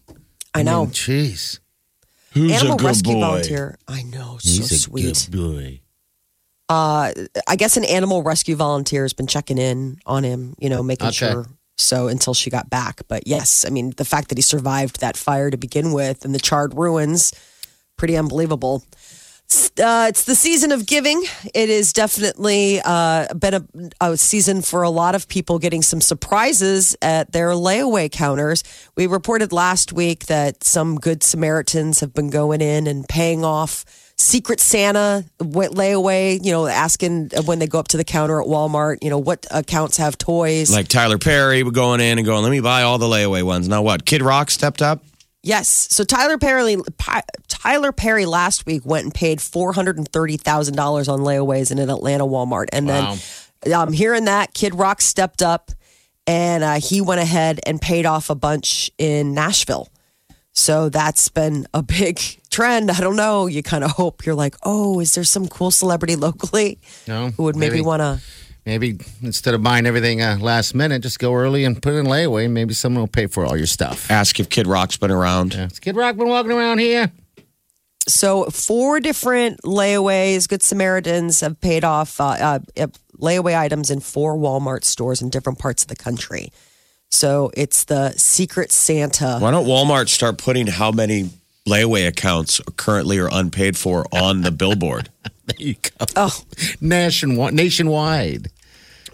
I 0.53 0.63
know. 0.63 0.85
mean, 0.85 0.93
Jeez. 0.93 1.59
Who's 2.33 2.51
Animal 2.51 2.77
rescue 2.79 3.13
volunteer. 3.19 3.77
I 3.87 4.03
know. 4.03 4.37
So 4.41 4.49
He's 4.49 4.71
a 4.73 4.77
sweet. 4.79 5.27
good 5.31 5.37
boy. 5.37 5.81
Uh, 6.67 7.13
I 7.47 7.55
guess 7.55 7.77
an 7.77 7.85
animal 7.85 8.23
rescue 8.23 8.55
volunteer 8.57 9.03
has 9.03 9.13
been 9.13 9.27
checking 9.27 9.57
in 9.57 9.99
on 10.05 10.23
him, 10.23 10.55
you 10.59 10.67
know, 10.67 10.83
making 10.83 11.07
Okay. 11.07 11.15
sure. 11.31 11.47
So 11.77 12.07
until 12.07 12.33
she 12.33 12.49
got 12.49 12.69
back. 12.69 13.01
But 13.07 13.27
yes, 13.27 13.65
I 13.65 13.69
mean, 13.69 13.91
the 13.97 14.05
fact 14.05 14.29
that 14.29 14.37
he 14.37 14.41
survived 14.41 15.01
that 15.01 15.17
fire 15.17 15.49
to 15.49 15.57
begin 15.57 15.91
with 15.91 16.25
and 16.25 16.33
the 16.33 16.39
charred 16.39 16.73
ruins, 16.77 17.33
pretty 17.97 18.17
unbelievable. 18.17 18.83
Uh, 19.79 20.07
it's 20.09 20.25
the 20.25 20.35
season 20.35 20.71
of 20.71 20.87
giving. 20.87 21.23
It 21.53 21.69
is 21.69 21.93
definitely 21.93 22.81
uh, 22.83 23.31
been 23.35 23.53
a, 23.53 23.63
a 24.01 24.17
season 24.17 24.61
for 24.61 24.81
a 24.81 24.89
lot 24.89 25.13
of 25.13 25.27
people 25.27 25.59
getting 25.59 25.83
some 25.83 26.01
surprises 26.01 26.97
at 27.01 27.31
their 27.31 27.49
layaway 27.49 28.11
counters. 28.11 28.63
We 28.95 29.05
reported 29.05 29.51
last 29.51 29.93
week 29.93 30.25
that 30.25 30.63
some 30.63 30.95
good 30.97 31.21
Samaritans 31.21 31.99
have 31.99 32.13
been 32.13 32.31
going 32.31 32.61
in 32.61 32.87
and 32.87 33.07
paying 33.07 33.45
off 33.45 33.85
Secret 34.17 34.59
Santa 34.59 35.25
layaway. 35.39 36.43
You 36.43 36.51
know, 36.51 36.67
asking 36.67 37.31
when 37.45 37.59
they 37.59 37.67
go 37.67 37.79
up 37.79 37.87
to 37.89 37.97
the 37.97 38.03
counter 38.03 38.41
at 38.41 38.47
Walmart. 38.47 38.97
You 39.01 39.09
know, 39.09 39.19
what 39.19 39.45
accounts 39.51 39.97
have 39.97 40.17
toys. 40.17 40.71
Like 40.71 40.87
Tyler 40.87 41.17
Perry 41.17 41.63
going 41.63 42.01
in 42.01 42.17
and 42.17 42.25
going, 42.25 42.43
let 42.43 42.51
me 42.51 42.61
buy 42.61 42.83
all 42.83 42.97
the 42.97 43.07
layaway 43.07 43.43
ones. 43.43 43.67
Now 43.67 43.81
what? 43.81 44.05
Kid 44.05 44.21
Rock 44.21 44.49
stepped 44.51 44.81
up? 44.81 45.03
Yes. 45.43 45.67
So 45.67 46.03
Tyler 46.03 46.39
Perry, 46.39 46.77
Tyler 47.47 47.91
Perry 47.91 48.25
last 48.25 48.65
week 48.65 48.83
went 48.83 49.03
and 49.03 49.13
paid 49.13 49.41
four 49.41 49.73
hundred 49.73 49.97
and 49.97 50.07
thirty 50.07 50.37
thousand 50.37 50.75
dollars 50.75 51.07
on 51.07 51.19
layaways 51.19 51.71
in 51.71 51.77
an 51.77 51.89
Atlanta 51.89 52.25
Walmart, 52.25 52.67
and 52.73 52.89
then 52.89 53.17
um, 53.73 53.93
hearing 53.93 54.25
that, 54.25 54.53
Kid 54.53 54.75
Rock 54.75 55.01
stepped 55.01 55.41
up 55.41 55.71
and 56.27 56.63
uh, 56.63 56.79
he 56.79 57.01
went 57.01 57.21
ahead 57.21 57.59
and 57.65 57.81
paid 57.81 58.05
off 58.05 58.29
a 58.29 58.35
bunch 58.35 58.91
in 58.97 59.33
Nashville. 59.33 59.89
So 60.51 60.89
that's 60.89 61.29
been 61.29 61.67
a 61.73 61.83
big 61.83 62.19
trend. 62.55 62.89
I 62.89 62.99
don't 63.01 63.15
know. 63.17 63.47
You 63.47 63.61
kind 63.61 63.83
of 63.83 63.91
hope 63.91 64.25
you're 64.25 64.35
like, 64.35 64.55
oh, 64.63 64.99
is 65.01 65.13
there 65.15 65.23
some 65.23 65.47
cool 65.47 65.71
celebrity 65.71 66.15
locally 66.15 66.79
No, 67.07 67.29
who 67.31 67.43
would 67.43 67.55
maybe, 67.55 67.75
maybe. 67.75 67.85
want 67.85 68.01
to? 68.01 68.19
Maybe 68.65 68.97
instead 69.21 69.53
of 69.53 69.61
buying 69.61 69.85
everything 69.85 70.21
uh, 70.21 70.37
last 70.39 70.73
minute, 70.73 71.03
just 71.03 71.19
go 71.19 71.33
early 71.33 71.65
and 71.65 71.79
put 71.81 71.93
it 71.93 71.97
in 71.97 72.05
layaway. 72.05 72.49
Maybe 72.49 72.73
someone 72.73 73.01
will 73.01 73.07
pay 73.07 73.27
for 73.27 73.45
all 73.45 73.55
your 73.57 73.67
stuff. 73.67 74.09
Ask 74.09 74.39
if 74.39 74.49
Kid 74.49 74.65
Rock's 74.67 74.97
been 74.97 75.11
around. 75.11 75.53
Yeah. 75.53 75.63
Has 75.63 75.79
Kid 75.79 75.95
Rock 75.95 76.15
been 76.15 76.29
walking 76.29 76.51
around 76.51 76.79
here? 76.79 77.11
So 78.07 78.45
four 78.45 78.99
different 78.99 79.61
layaways, 79.63 80.47
Good 80.47 80.63
Samaritans 80.63 81.41
have 81.41 81.59
paid 81.59 81.83
off 81.83 82.19
uh, 82.21 82.23
uh, 82.23 82.59
uh, 82.77 82.87
layaway 83.19 83.57
items 83.57 83.91
in 83.91 83.99
four 83.99 84.35
Walmart 84.35 84.83
stores 84.83 85.21
in 85.21 85.29
different 85.29 85.59
parts 85.59 85.83
of 85.83 85.89
the 85.89 85.95
country. 85.95 86.51
So 87.09 87.51
it's 87.55 87.83
the 87.85 88.11
Secret 88.17 88.71
Santa. 88.71 89.37
Why 89.39 89.51
don't 89.51 89.65
Walmart 89.67 90.09
start 90.09 90.37
putting 90.37 90.67
how 90.67 90.91
many 90.91 91.29
layaway 91.67 92.07
accounts 92.07 92.61
currently 92.77 93.19
are 93.19 93.29
unpaid 93.31 93.77
for 93.77 94.05
on 94.11 94.41
the 94.41 94.51
billboard. 94.51 95.09
There 95.47 95.67
you 95.67 95.75
go. 95.75 96.05
Oh, 96.15 96.35
Nationwide. 96.81 97.53
Nationwide. 97.53 98.47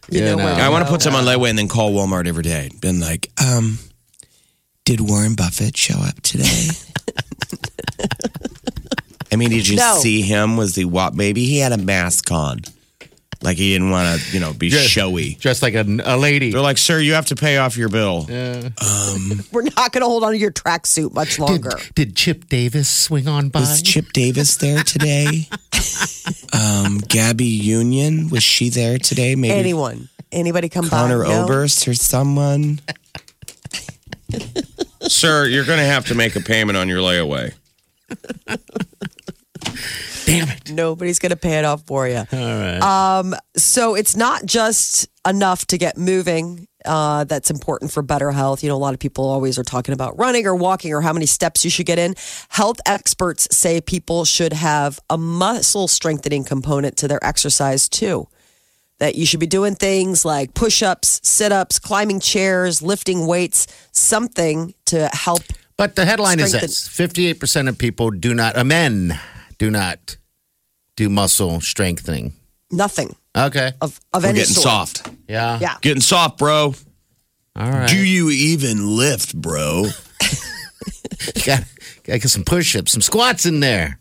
You 0.10 0.22
know 0.22 0.38
where 0.38 0.54
I 0.56 0.70
want 0.70 0.84
to 0.84 0.86
go. 0.86 0.92
put 0.92 1.02
some 1.02 1.14
on 1.14 1.26
layaway 1.26 1.50
and 1.50 1.60
then 1.60 1.68
call 1.68 1.92
Walmart 1.92 2.26
every 2.26 2.44
day. 2.44 2.70
Been 2.80 3.02
like, 3.02 3.30
um, 3.46 3.80
did 4.86 5.02
Warren 5.02 5.36
Buffett 5.36 5.76
show 5.76 5.96
up 6.00 6.22
today? 6.22 6.70
I 9.32 9.36
mean, 9.36 9.50
did 9.50 9.68
you 9.68 9.76
No. 9.76 9.98
see 10.02 10.22
him? 10.22 10.56
Was 10.56 10.76
the 10.76 10.86
what? 10.86 11.14
Maybe 11.16 11.44
he 11.46 11.58
had 11.60 11.74
a 11.74 11.78
mask 11.78 12.32
on, 12.32 12.60
like 13.44 13.58
he 13.58 13.74
didn't 13.74 13.90
want 13.90 14.20
to, 14.22 14.32
you 14.34 14.40
know, 14.40 14.54
be 14.54 14.68
Yeah. 14.68 14.80
showy. 14.82 15.36
Just 15.36 15.62
like 15.62 15.74
a, 15.74 15.86
a 16.06 16.18
lady. 16.18 16.52
They're 16.52 16.62
like, 16.62 16.78
sir, 16.78 17.00
you 17.00 17.14
have 17.14 17.26
to 17.28 17.36
pay 17.36 17.58
off 17.58 17.76
your 17.78 17.90
bill. 17.90 18.26
We're 18.30 19.64
not 19.64 19.92
going 19.92 20.02
to 20.02 20.06
hold 20.06 20.24
on 20.24 20.32
to 20.34 20.38
your 20.38 20.52
tracksuit 20.52 21.14
much 21.14 21.32
Did, 21.38 21.40
longer. 21.40 21.72
did 21.96 22.16
Chip 22.16 22.48
Davis 22.50 22.88
swing 22.90 23.28
on 23.28 23.50
by? 23.50 23.62
Was 23.62 23.82
Chip 23.82 24.14
Davis 24.14 24.58
there 24.58 24.84
today? 24.84 25.48
um, 26.54 27.00
Gabby 27.08 27.46
Union 27.46 28.30
was 28.30 28.44
she 28.44 28.70
there 28.70 28.98
today? 28.98 29.36
Maybe 29.36 29.54
Anyone, 29.54 30.10
anybody 30.32 30.70
come 30.70 30.88
Connor 30.88 31.24
by? 31.24 31.30
No? 31.30 31.44
Oberst 31.46 31.88
or 31.88 31.94
someone. 31.94 32.80
Sir, 35.02 35.48
you're 35.48 35.66
going 35.66 35.80
to 35.80 35.86
have 35.86 36.06
to 36.08 36.16
make 36.16 36.36
a 36.36 36.42
payment 36.42 36.78
on 36.78 36.88
your 36.88 37.00
layaway. 37.00 37.54
Damn 40.32 40.50
it. 40.50 40.72
Nobody's 40.72 41.20
going 41.20 41.32
to 41.32 41.36
pay 41.36 41.60
it 41.60 41.66
off 41.66 41.86
for 41.86 42.08
you. 42.08 42.18
All 42.32 42.40
right. 42.40 42.80
Um, 42.82 43.36
so 43.58 43.96
it's 43.96 44.16
not 44.16 44.46
just 44.46 45.08
enough 45.28 45.66
to 45.68 45.78
get 45.78 45.98
moving. 45.98 46.68
Uh, 46.84 47.26
that's 47.26 47.52
important 47.52 47.92
for 47.92 48.02
better 48.02 48.32
health. 48.32 48.64
You 48.64 48.70
know, 48.70 48.76
a 48.76 48.78
lot 48.78 48.94
of 48.94 49.00
people 49.00 49.26
always 49.30 49.60
are 49.60 49.64
talking 49.64 49.94
about 49.94 50.18
running 50.18 50.48
or 50.48 50.56
walking 50.56 50.94
or 50.94 51.02
how 51.02 51.14
many 51.14 51.28
steps 51.28 51.64
you 51.64 51.70
should 51.70 51.86
get 51.86 52.00
in. 52.00 52.16
Health 52.50 52.80
experts 52.86 53.48
say 53.56 53.82
people 53.82 54.26
should 54.26 54.54
have 54.54 55.00
a 55.10 55.18
muscle 55.18 55.88
strengthening 55.88 56.44
component 56.44 56.98
to 56.98 57.08
their 57.08 57.24
exercise 57.24 57.88
too. 57.88 58.28
That 58.98 59.16
you 59.16 59.26
should 59.26 59.40
be 59.40 59.48
doing 59.48 59.76
things 59.76 60.26
like 60.26 60.54
push 60.54 60.82
ups, 60.82 61.20
sit 61.24 61.52
ups, 61.52 61.78
climbing 61.80 62.20
chairs, 62.20 62.82
lifting 62.82 63.28
weights, 63.28 63.68
something 63.92 64.74
to 64.86 65.08
help. 65.14 65.42
But 65.78 65.96
the 65.96 66.06
headline 66.06 66.38
Strengthen- 66.40 66.64
is 66.70 66.88
this 66.88 67.10
58% 67.10 67.68
of 67.68 67.78
people 67.78 68.12
do 68.12 68.34
not, 68.34 68.56
uh, 68.58 68.64
men 68.64 69.20
do 69.58 69.70
not 69.72 70.18
do 71.02 71.10
muscle 71.10 71.60
strengthening. 71.62 72.34
Nothing 72.72 73.16
Okay. 73.36 73.72
of, 73.82 74.00
of 74.14 74.24
We're 74.24 74.30
any 74.30 74.40
getting 74.40 74.54
sort. 74.54 74.64
soft. 74.64 75.10
Yeah. 75.28 75.58
Yeah. 75.60 75.76
Getting 75.82 76.02
soft, 76.02 76.38
bro. 76.38 76.74
All 77.56 77.70
right. 77.72 77.90
Do 77.90 77.98
you 77.98 78.30
even 78.30 78.96
lift, 78.98 79.36
bro? 79.36 79.86
got, 81.46 81.64
got 82.04 82.14
to 82.14 82.20
get 82.20 82.30
some 82.30 82.44
push 82.44 82.76
ups, 82.76 82.92
some 82.92 83.02
squats 83.02 83.46
in 83.46 83.60
there. 83.60 84.00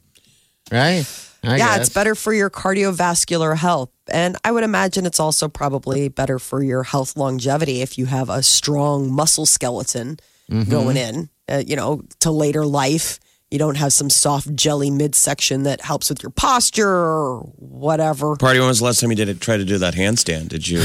Right? 0.70 1.04
I 1.42 1.56
yeah, 1.56 1.76
guess. 1.76 1.86
it's 1.86 1.94
better 1.94 2.14
for 2.14 2.32
your 2.34 2.50
cardiovascular 2.50 3.56
health. 3.56 3.90
And 4.12 4.36
I 4.44 4.52
would 4.52 4.62
imagine 4.64 5.06
it's 5.06 5.20
also 5.20 5.48
probably 5.48 6.08
better 6.08 6.38
for 6.38 6.62
your 6.62 6.82
health 6.82 7.16
longevity 7.16 7.80
if 7.80 7.96
you 7.98 8.06
have 8.06 8.28
a 8.28 8.42
strong 8.42 9.10
muscle 9.10 9.46
skeleton 9.46 10.18
Mm-hmm. 10.50 10.68
going 10.68 10.96
in, 10.96 11.28
uh, 11.48 11.62
you 11.64 11.76
know, 11.76 12.02
to 12.18 12.32
later 12.32 12.66
life. 12.66 13.20
You 13.50 13.58
don't 13.58 13.76
have 13.78 13.92
some 13.92 14.10
soft 14.10 14.54
jelly 14.54 14.90
midsection 14.90 15.64
that 15.64 15.80
helps 15.80 16.08
with 16.08 16.22
your 16.22 16.30
posture 16.30 16.88
or 16.88 17.40
whatever. 17.56 18.36
Party, 18.36 18.60
when 18.60 18.68
was 18.68 18.78
the 18.78 18.84
last 18.84 19.00
time 19.00 19.10
you 19.10 19.16
did 19.16 19.28
it, 19.28 19.40
try 19.40 19.56
to 19.56 19.64
do 19.64 19.76
that 19.78 19.94
handstand? 19.94 20.50
Did 20.50 20.68
you? 20.68 20.84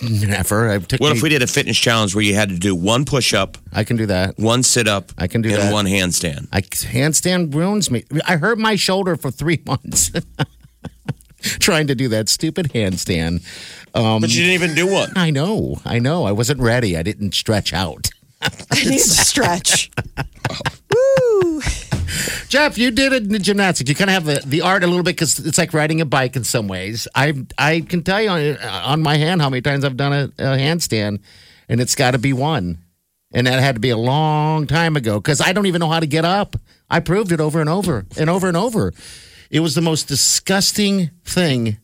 Never. 0.26 0.70
I 0.70 0.78
took 0.78 1.00
What 1.00 1.10
me- 1.12 1.18
if 1.18 1.22
we 1.22 1.28
did 1.28 1.42
a 1.42 1.46
fitness 1.46 1.76
challenge 1.76 2.14
where 2.14 2.24
you 2.24 2.34
had 2.34 2.48
to 2.48 2.58
do 2.58 2.74
one 2.74 3.04
push 3.04 3.34
up, 3.34 3.58
I 3.74 3.84
can 3.84 3.98
do 3.98 4.06
that. 4.06 4.38
one 4.38 4.62
sit 4.62 4.88
up, 4.88 5.12
I 5.18 5.26
can 5.26 5.42
do 5.42 5.50
and 5.50 5.58
that. 5.64 5.72
one 5.72 5.84
handstand? 5.84 6.48
I 6.50 6.62
handstand 6.62 7.54
ruins 7.54 7.90
me. 7.90 8.04
I 8.26 8.36
hurt 8.36 8.58
my 8.58 8.74
shoulder 8.76 9.14
for 9.16 9.30
three 9.30 9.60
months 9.66 10.10
trying 11.58 11.88
to 11.88 11.94
do 11.94 12.08
that 12.08 12.30
stupid 12.30 12.70
handstand. 12.72 13.44
Um, 13.94 14.22
But 14.22 14.30
you 14.34 14.40
didn't 14.44 14.54
even 14.54 14.74
do 14.74 14.86
one. 14.90 15.12
I 15.14 15.28
know, 15.28 15.78
I 15.84 15.98
know. 15.98 16.24
I 16.24 16.32
wasn't 16.32 16.60
ready. 16.60 16.96
I 16.96 17.02
didn't 17.02 17.34
stretch 17.34 17.74
out. 17.74 18.08
I 18.40 18.50
need 18.84 18.92
to 18.92 18.98
stretch. 19.00 19.90
Jeff, 22.48 22.78
you 22.78 22.90
did 22.90 23.12
it 23.12 23.24
in 23.24 23.28
the 23.30 23.38
gymnastics. 23.38 23.88
You 23.88 23.94
kind 23.96 24.10
of 24.10 24.14
have 24.14 24.24
the, 24.24 24.46
the 24.46 24.60
art 24.62 24.82
a 24.84 24.86
little 24.86 25.02
bit 25.02 25.16
because 25.16 25.38
it's 25.38 25.58
like 25.58 25.72
riding 25.74 26.00
a 26.00 26.06
bike 26.06 26.36
in 26.36 26.44
some 26.44 26.68
ways. 26.68 27.06
I 27.14 27.34
I 27.58 27.80
can 27.80 28.02
tell 28.02 28.20
you 28.22 28.30
on, 28.30 28.56
on 28.62 29.02
my 29.02 29.16
hand 29.16 29.40
how 29.42 29.50
many 29.50 29.60
times 29.62 29.84
I've 29.84 29.96
done 29.96 30.12
a, 30.12 30.24
a 30.38 30.56
handstand, 30.56 31.20
and 31.68 31.80
it's 31.80 31.94
got 31.94 32.12
to 32.12 32.18
be 32.18 32.32
one. 32.32 32.78
And 33.32 33.46
that 33.46 33.60
had 33.60 33.74
to 33.74 33.80
be 33.80 33.90
a 33.90 33.96
long 33.96 34.66
time 34.66 34.96
ago 34.96 35.20
because 35.20 35.40
I 35.42 35.52
don't 35.52 35.66
even 35.66 35.80
know 35.80 35.90
how 35.90 36.00
to 36.00 36.06
get 36.06 36.24
up. 36.24 36.56
I 36.88 37.00
proved 37.00 37.30
it 37.30 37.40
over 37.40 37.60
and 37.60 37.68
over 37.68 38.06
and 38.16 38.30
over 38.30 38.48
and 38.48 38.56
over. 38.56 38.94
It 39.50 39.60
was 39.60 39.74
the 39.74 39.82
most 39.82 40.08
disgusting 40.08 41.10
thing 41.24 41.76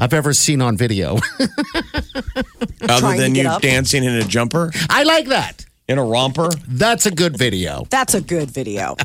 I've 0.00 0.12
ever 0.12 0.32
seen 0.32 0.60
on 0.60 0.76
video. 0.76 1.18
Other 2.88 3.16
than 3.16 3.34
you 3.34 3.48
up. 3.48 3.62
dancing 3.62 4.02
in 4.02 4.14
a 4.16 4.24
jumper, 4.24 4.72
I 4.88 5.04
like 5.04 5.26
that. 5.26 5.64
in 5.88 5.98
a 5.98 6.04
romper. 6.04 6.48
That's 6.66 7.06
a 7.06 7.10
good 7.10 7.36
video. 7.36 7.84
That's 7.90 8.14
a 8.14 8.20
good 8.20 8.50
video. 8.50 8.96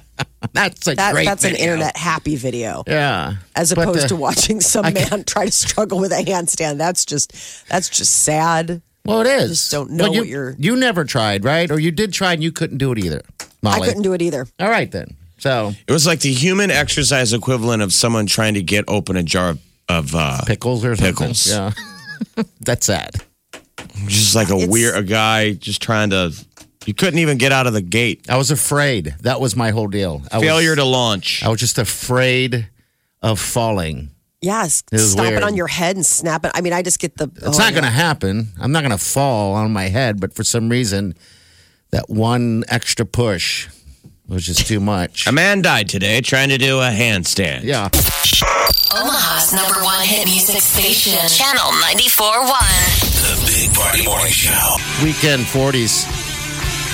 That's 0.53 0.87
a 0.87 0.95
That, 0.95 1.13
great 1.13 1.25
that's 1.25 1.43
an 1.43 1.55
internet 1.55 1.95
happy 1.97 2.35
video. 2.35 2.83
Yeah. 2.87 3.35
As 3.55 3.71
opposed 3.71 4.05
uh, 4.05 4.07
to 4.09 4.15
watching 4.15 4.61
some 4.61 4.85
I 4.85 4.91
man 4.91 5.23
try 5.25 5.45
to 5.45 5.51
struggle 5.51 5.99
with 5.99 6.11
a 6.11 6.23
handstand. 6.23 6.77
That's 6.77 7.05
just 7.05 7.33
that's 7.69 7.89
just 7.89 8.23
sad. 8.23 8.81
Well, 9.05 9.21
it 9.21 9.27
is. 9.27 9.49
just 9.59 9.71
don't 9.71 9.91
know 9.91 10.05
But 10.05 10.13
you, 10.13 10.19
what 10.21 10.27
you're- 10.27 10.55
You 10.57 10.75
never 10.75 11.03
tried, 11.05 11.43
right? 11.43 11.69
Or 11.69 11.79
you 11.79 11.91
did 11.91 12.11
try 12.11 12.33
and 12.33 12.41
you 12.43 12.51
couldn't 12.51 12.79
do 12.79 12.91
it 12.91 12.97
either. 12.97 13.21
Molly. 13.61 13.81
I 13.81 13.85
couldn't 13.85 14.01
do 14.01 14.13
it 14.13 14.21
either. 14.23 14.47
All 14.59 14.69
right 14.69 14.91
then. 14.91 15.15
So 15.37 15.73
It 15.87 15.91
was 15.91 16.07
like 16.07 16.21
the 16.21 16.31
human 16.33 16.71
exercise 16.71 17.31
equivalent 17.33 17.83
of 17.83 17.93
someone 17.93 18.25
trying 18.25 18.55
to 18.55 18.63
get 18.63 18.83
open 18.87 19.15
a 19.15 19.21
jar 19.23 19.49
of, 19.49 19.59
of 19.89 20.15
uh, 20.15 20.41
pickles 20.47 20.83
or 20.83 20.95
something. 20.95 21.13
Pickles. 21.13 21.47
Yeah. 21.47 21.71
That's 22.61 22.87
sad. 22.87 23.15
just 24.07 24.33
like 24.35 24.49
a 24.49 24.53
It's- 24.55 24.69
weird 24.69 24.95
a 24.95 25.03
guy 25.03 25.53
just 25.53 25.81
trying 25.81 26.09
to. 26.09 26.33
You 26.85 26.93
couldn't 26.93 27.19
even 27.19 27.37
get 27.37 27.51
out 27.51 27.67
of 27.67 27.73
the 27.73 27.81
gate. 27.81 28.25
I 28.29 28.37
was 28.37 28.51
afraid. 28.51 29.15
That 29.21 29.41
was 29.41 29.55
my 29.55 29.71
whole 29.71 29.87
deal. 29.87 30.21
I 30.31 30.39
Failure 30.39 30.71
was, 30.71 30.77
to 30.79 30.85
launch. 30.85 31.43
I 31.43 31.49
was 31.49 31.59
just 31.59 31.77
afraid 31.77 32.69
of 33.21 33.39
falling. 33.39 34.11
Yes, 34.41 34.83
It 34.91 34.99
stop 34.99 35.25
weird. 35.25 35.37
it 35.37 35.43
on 35.43 35.55
your 35.55 35.67
head 35.67 35.95
and 35.95 36.05
snap 36.05 36.45
it. 36.45 36.51
I 36.53 36.61
mean, 36.61 36.73
I 36.73 36.83
just 36.83 36.99
get 36.99 37.17
the. 37.17 37.31
It's 37.35 37.57
not 37.57 37.69
oh, 37.69 37.71
going 37.71 37.83
to 37.83 37.89
happen. 37.89 38.49
I'm 38.59 38.71
not 38.71 38.81
going 38.81 38.91
to 38.91 39.03
fall 39.03 39.55
on 39.55 39.73
my 39.73 39.85
head, 39.85 40.19
but 40.21 40.35
for 40.35 40.43
some 40.43 40.69
reason, 40.69 41.15
that 41.89 42.09
one 42.09 42.63
extra 42.67 43.05
push 43.05 43.67
was 44.27 44.45
just 44.45 44.67
too 44.67 44.79
much. 44.79 45.25
A 45.25 45.31
man 45.31 45.63
died 45.63 45.89
today 45.89 46.21
trying 46.21 46.49
to 46.49 46.57
do 46.59 46.79
a 46.79 46.89
handstand. 46.89 47.63
yeah. 47.63 47.89
Omaha's 48.93 49.53
number 49.53 49.83
one 49.83 50.05
hit 50.05 50.25
music 50.27 50.61
station, 50.61 51.17
Channel 51.27 51.71
94.1. 51.81 53.01
The 53.15 53.51
Big 53.51 53.75
Party 53.75 54.05
Morning 54.05 54.31
Show. 54.31 54.77
Weekend 55.03 55.43
40s. 55.45 56.24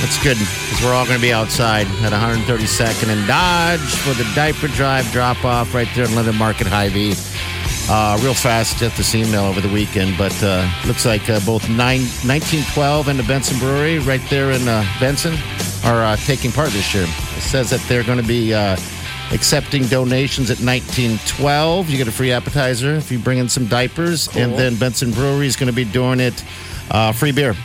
That's 0.02 0.22
good 0.24 0.38
because 0.40 0.82
we're 0.84 0.94
all 0.94 1.06
going 1.06 1.18
to 1.18 1.22
be 1.22 1.32
outside 1.32 1.86
at 2.02 2.12
132nd 2.12 3.08
and 3.08 3.28
Dodge 3.28 3.96
for 3.98 4.16
the 4.16 4.30
diaper 4.34 4.68
drive 4.70 5.10
drop 5.12 5.46
off 5.46 5.76
right 5.76 5.88
there 5.94 6.06
in 6.06 6.16
Linden 6.16 6.36
Market 6.38 6.66
Hy-Vee. 6.66 7.14
Uh, 7.88 8.18
real 8.24 8.34
fast, 8.34 8.80
get 8.80 8.92
this 8.98 9.14
email 9.14 9.44
over 9.44 9.62
the 9.62 9.72
weekend, 9.72 10.18
but 10.18 10.36
uh, 10.42 10.68
looks 10.88 11.06
like 11.06 11.30
uh, 11.30 11.40
both 11.46 11.70
nine, 11.70 12.02
1912 12.26 13.10
and 13.10 13.20
the 13.20 13.24
Benson 13.24 13.60
Brewery 13.60 14.00
right 14.00 14.22
there 14.30 14.52
in 14.52 14.68
uh, 14.68 14.84
Benson 15.00 15.36
are 15.84 16.04
uh, 16.04 16.16
taking 16.16 16.52
part 16.52 16.70
this 16.70 16.94
year. 16.96 17.04
It 17.04 17.42
says 17.42 17.70
that 17.70 17.82
they're 17.88 18.04
going 18.04 18.20
to 18.20 18.28
be 18.28 18.56
uh, 18.56 18.78
accepting 19.32 19.84
donations 19.86 20.50
at 20.50 20.60
1912. 20.60 21.90
You 21.90 21.98
get 21.98 22.08
a 22.08 22.12
free 22.12 22.32
appetizer 22.32 22.96
if 22.96 23.12
you 23.12 23.20
bring 23.20 23.38
in 23.38 23.50
some 23.50 23.68
diapers, 23.68 24.36
and 24.36 24.54
then 24.54 24.78
Benson 24.78 25.12
Brewery 25.12 25.46
is 25.46 25.56
going 25.56 25.70
to 25.70 25.76
be 25.76 25.86
doing 25.86 26.20
it 26.20 26.44
uh, 26.90 27.12
free 27.12 27.32
beer. 27.32 27.56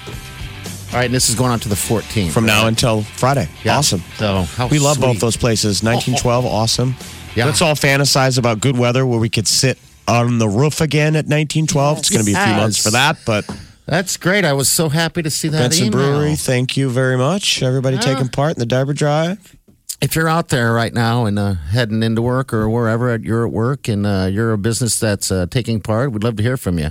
All 0.93 1.01
right, 1.01 1.07
and 1.07 1.15
this 1.15 1.29
is 1.29 1.35
going 1.35 1.51
on 1.51 1.61
to 1.61 1.69
the 1.69 1.75
14th. 1.75 2.31
From 2.31 2.47
now 2.47 2.67
until 2.69 3.03
Friday. 3.03 3.49
Yeah. 3.65 3.77
Awesome. 3.79 4.01
So 4.17 4.43
how 4.43 4.69
We 4.69 4.79
love 4.79 5.01
both 5.01 5.19
those 5.21 5.37
places. 5.37 5.83
1912, 5.83 6.47
awesome. 6.47 6.95
Yeah. 7.35 7.45
Let's 7.47 7.61
all 7.61 7.75
fantasize 7.75 8.39
about 8.39 8.61
good 8.61 8.79
weather 8.79 9.05
where 9.05 9.19
we 9.19 9.29
could 9.29 9.47
sit 9.49 9.79
on 10.09 10.39
the 10.39 10.49
roof 10.49 10.81
again 10.81 11.17
at 11.17 11.27
1912. 11.27 11.99
It's 11.99 12.09
going 12.11 12.21
to 12.21 12.27
be 12.27 12.33
a 12.33 12.37
few 12.37 12.53
Yes. 12.53 12.61
months 12.61 12.83
for 12.83 12.91
that, 12.93 13.19
but 13.27 13.45
That's 13.87 14.17
great. 14.17 14.45
I 14.45 14.53
was 14.53 14.69
so 14.69 14.89
happy 14.89 15.23
to 15.23 15.31
see 15.31 15.49
that 15.49 15.59
Benson 15.59 15.87
email. 15.89 16.01
Brewery, 16.19 16.35
thank 16.37 16.77
you 16.77 16.89
very 16.89 17.19
much. 17.19 17.63
Everybody 17.63 17.99
taking 17.99 18.29
part 18.29 18.55
in 18.55 18.59
the 18.61 18.67
diaper 18.67 18.93
drive. 18.95 19.57
If 20.01 20.15
you're 20.15 20.29
out 20.29 20.49
there 20.49 20.73
right 20.73 20.93
now 20.95 21.25
and 21.27 21.39
uh, 21.39 21.55
heading 21.55 22.03
into 22.03 22.21
work 22.23 22.53
or 22.55 22.69
wherever 22.69 23.17
you're 23.17 23.47
at 23.47 23.53
work 23.53 23.89
and 23.89 24.07
uh, 24.07 24.29
you're 24.31 24.53
a 24.53 24.59
business 24.59 24.99
that's 25.01 25.31
uh, 25.31 25.47
taking 25.51 25.81
part, 25.81 26.13
we'd 26.13 26.23
love 26.25 26.37
to 26.37 26.43
hear 26.43 26.57
from 26.57 26.79
you. 26.79 26.91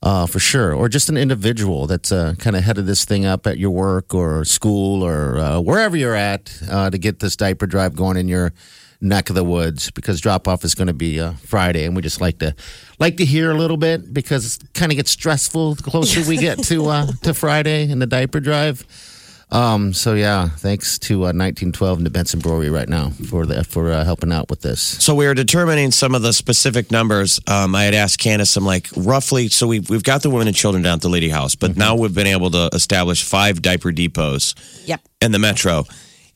Uh, 0.00 0.26
for 0.26 0.38
sure, 0.38 0.72
or 0.72 0.88
just 0.88 1.08
an 1.08 1.16
individual 1.16 1.88
that's 1.88 2.12
uh, 2.12 2.32
kind 2.38 2.54
of 2.54 2.62
headed 2.62 2.86
this 2.86 3.04
thing 3.04 3.26
up 3.26 3.48
at 3.48 3.58
your 3.58 3.72
work 3.72 4.14
or 4.14 4.44
school 4.44 5.02
or 5.02 5.36
uh, 5.38 5.60
wherever 5.60 5.96
you're 5.96 6.14
at 6.14 6.56
uh, 6.70 6.88
to 6.88 6.98
get 6.98 7.18
this 7.18 7.34
diaper 7.34 7.66
drive 7.66 7.96
going 7.96 8.16
in 8.16 8.28
your 8.28 8.52
neck 9.00 9.28
of 9.28 9.34
the 9.34 9.44
woods 9.44 9.90
because 9.90 10.20
drop 10.20 10.48
off 10.48 10.64
is 10.64 10.74
going 10.74 10.86
to 10.86 10.92
be 10.92 11.20
uh, 11.20 11.32
Friday, 11.44 11.84
and 11.84 11.96
we 11.96 12.02
just 12.02 12.20
like 12.20 12.38
to 12.38 12.54
like 13.00 13.16
to 13.16 13.24
hear 13.24 13.50
a 13.50 13.54
little 13.54 13.76
bit 13.76 14.12
because 14.12 14.56
it 14.56 14.72
kind 14.72 14.92
of 14.92 14.96
gets 14.96 15.10
stressful 15.10 15.74
the 15.74 15.82
closer 15.82 16.22
we 16.28 16.36
get 16.36 16.62
to 16.64 16.86
uh, 16.86 17.06
to 17.22 17.34
Friday 17.34 17.90
and 17.90 18.00
the 18.00 18.06
diaper 18.06 18.38
drive. 18.40 18.86
Um, 19.50 19.94
so 19.94 20.12
yeah, 20.14 20.48
thanks 20.50 20.98
to 21.00 21.14
uh, 21.22 21.32
1912 21.32 21.98
and 21.98 22.06
the 22.06 22.10
Benson 22.10 22.38
Brewery 22.40 22.68
right 22.68 22.86
now 22.88 23.08
for 23.30 23.46
the 23.46 23.64
for 23.64 23.90
uh, 23.90 24.04
helping 24.04 24.30
out 24.30 24.50
with 24.50 24.60
this. 24.60 24.82
So 25.02 25.14
we 25.14 25.26
were 25.26 25.32
determining 25.32 25.90
some 25.90 26.14
of 26.14 26.20
the 26.20 26.34
specific 26.34 26.90
numbers. 26.90 27.40
Um, 27.46 27.74
I 27.74 27.84
had 27.84 27.94
asked 27.94 28.18
Candace, 28.18 28.54
I'm 28.58 28.66
like, 28.66 28.88
roughly, 28.94 29.48
so 29.48 29.66
we've, 29.66 29.88
we've 29.88 30.02
got 30.02 30.20
the 30.22 30.28
women 30.28 30.48
and 30.48 30.56
children 30.56 30.82
down 30.82 30.96
at 30.96 31.00
the 31.00 31.08
Lydia 31.08 31.32
House, 31.32 31.54
but 31.54 31.78
now 31.78 31.96
we've 31.96 32.14
been 32.14 32.26
able 32.26 32.50
to 32.50 32.68
establish 32.74 33.24
five 33.24 33.62
diaper 33.62 33.90
depots 33.90 34.54
Yep. 34.84 35.00
in 35.22 35.32
the 35.32 35.38
metro. 35.38 35.84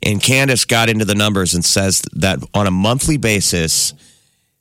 And 0.02 0.22
Candace 0.22 0.64
got 0.64 0.88
into 0.88 1.04
the 1.04 1.14
numbers 1.14 1.52
and 1.54 1.62
says 1.64 2.02
that 2.14 2.38
on 2.54 2.66
a 2.66 2.70
monthly 2.72 3.18
basis, 3.18 3.92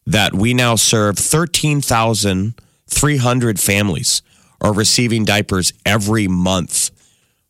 that 0.05 0.33
we 0.35 0.53
now 0.53 0.75
serve 0.75 1.17
13,300 1.17 3.59
families 3.59 4.21
are 4.59 4.73
receiving 4.73 5.23
diapers 5.25 5.71
every 5.85 6.27
month 6.27 6.91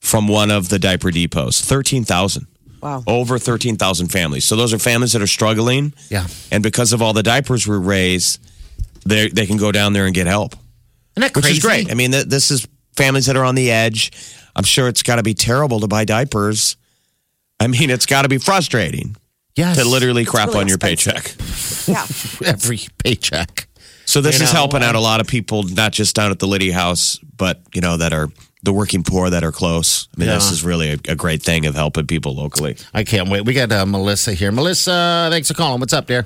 from 0.01 0.27
one 0.27 0.51
of 0.51 0.67
the 0.69 0.77
diaper 0.79 1.11
depots. 1.11 1.61
13,000. 1.63 2.47
Wow. 2.81 3.03
Over 3.07 3.37
13,000 3.37 4.07
families. 4.07 4.43
So 4.43 4.55
those 4.55 4.73
are 4.73 4.79
families 4.79 5.13
that 5.13 5.21
are 5.21 5.27
struggling. 5.27 5.93
Yeah. 6.09 6.25
And 6.51 6.63
because 6.63 6.91
of 6.93 7.01
all 7.01 7.13
the 7.13 7.23
diapers 7.23 7.67
we 7.67 7.77
raise, 7.77 8.39
they 9.05 9.29
they 9.29 9.45
can 9.45 9.57
go 9.57 9.71
down 9.71 9.93
there 9.93 10.05
and 10.05 10.13
get 10.15 10.27
help, 10.27 10.53
Isn't 11.15 11.33
that 11.33 11.35
which 11.35 11.49
is 11.49 11.59
great. 11.59 11.91
I 11.91 11.93
mean, 11.93 12.11
th- 12.11 12.25
this 12.25 12.49
is 12.51 12.67
families 12.95 13.27
that 13.27 13.37
are 13.37 13.45
on 13.45 13.55
the 13.55 13.71
edge. 13.71 14.11
I'm 14.55 14.63
sure 14.63 14.87
it's 14.87 15.03
got 15.03 15.15
to 15.15 15.23
be 15.23 15.33
terrible 15.33 15.79
to 15.79 15.87
buy 15.87 16.05
diapers. 16.05 16.75
I 17.59 17.67
mean, 17.67 17.89
it's 17.91 18.05
got 18.07 18.23
to 18.23 18.29
be 18.29 18.39
frustrating 18.39 19.15
yes. 19.55 19.77
to 19.77 19.87
literally 19.87 20.25
crap 20.25 20.49
really 20.49 20.61
on 20.61 20.67
your 20.67 20.77
expensive. 20.81 21.13
paycheck. 21.87 21.87
Yeah. 21.87 22.05
every 22.51 22.79
paycheck. 23.03 23.67
So 24.05 24.21
this 24.21 24.39
You 24.39 24.45
is 24.45 24.53
know, 24.53 24.59
helping 24.59 24.83
out 24.83 24.95
a 24.95 24.99
lot 24.99 25.21
of 25.21 25.27
people, 25.27 25.63
not 25.63 25.93
just 25.93 26.15
down 26.15 26.31
at 26.31 26.39
the 26.39 26.47
Lydia 26.47 26.73
House, 26.73 27.19
but 27.37 27.61
you 27.73 27.81
know 27.81 27.97
that 27.97 28.11
are 28.13 28.29
the 28.63 28.73
working 28.73 29.03
poor 29.03 29.29
that 29.29 29.43
are 29.43 29.51
close. 29.51 30.07
I 30.15 30.19
mean, 30.19 30.29
this 30.29 30.51
is 30.51 30.63
really 30.63 30.91
a, 30.91 30.97
a 31.09 31.15
great 31.15 31.41
thing 31.41 31.65
of 31.65 31.75
helping 31.75 32.07
people 32.07 32.35
locally. 32.35 32.77
I 32.93 33.03
can't 33.03 33.29
wait. 33.29 33.45
We 33.45 33.53
got 33.53 33.71
uh, 33.71 33.85
Melissa 33.85 34.33
here. 34.33 34.51
Melissa, 34.51 35.27
thanks 35.31 35.47
for 35.47 35.53
calling. 35.55 35.79
What's 35.79 35.93
up, 35.93 36.07
dear? 36.07 36.25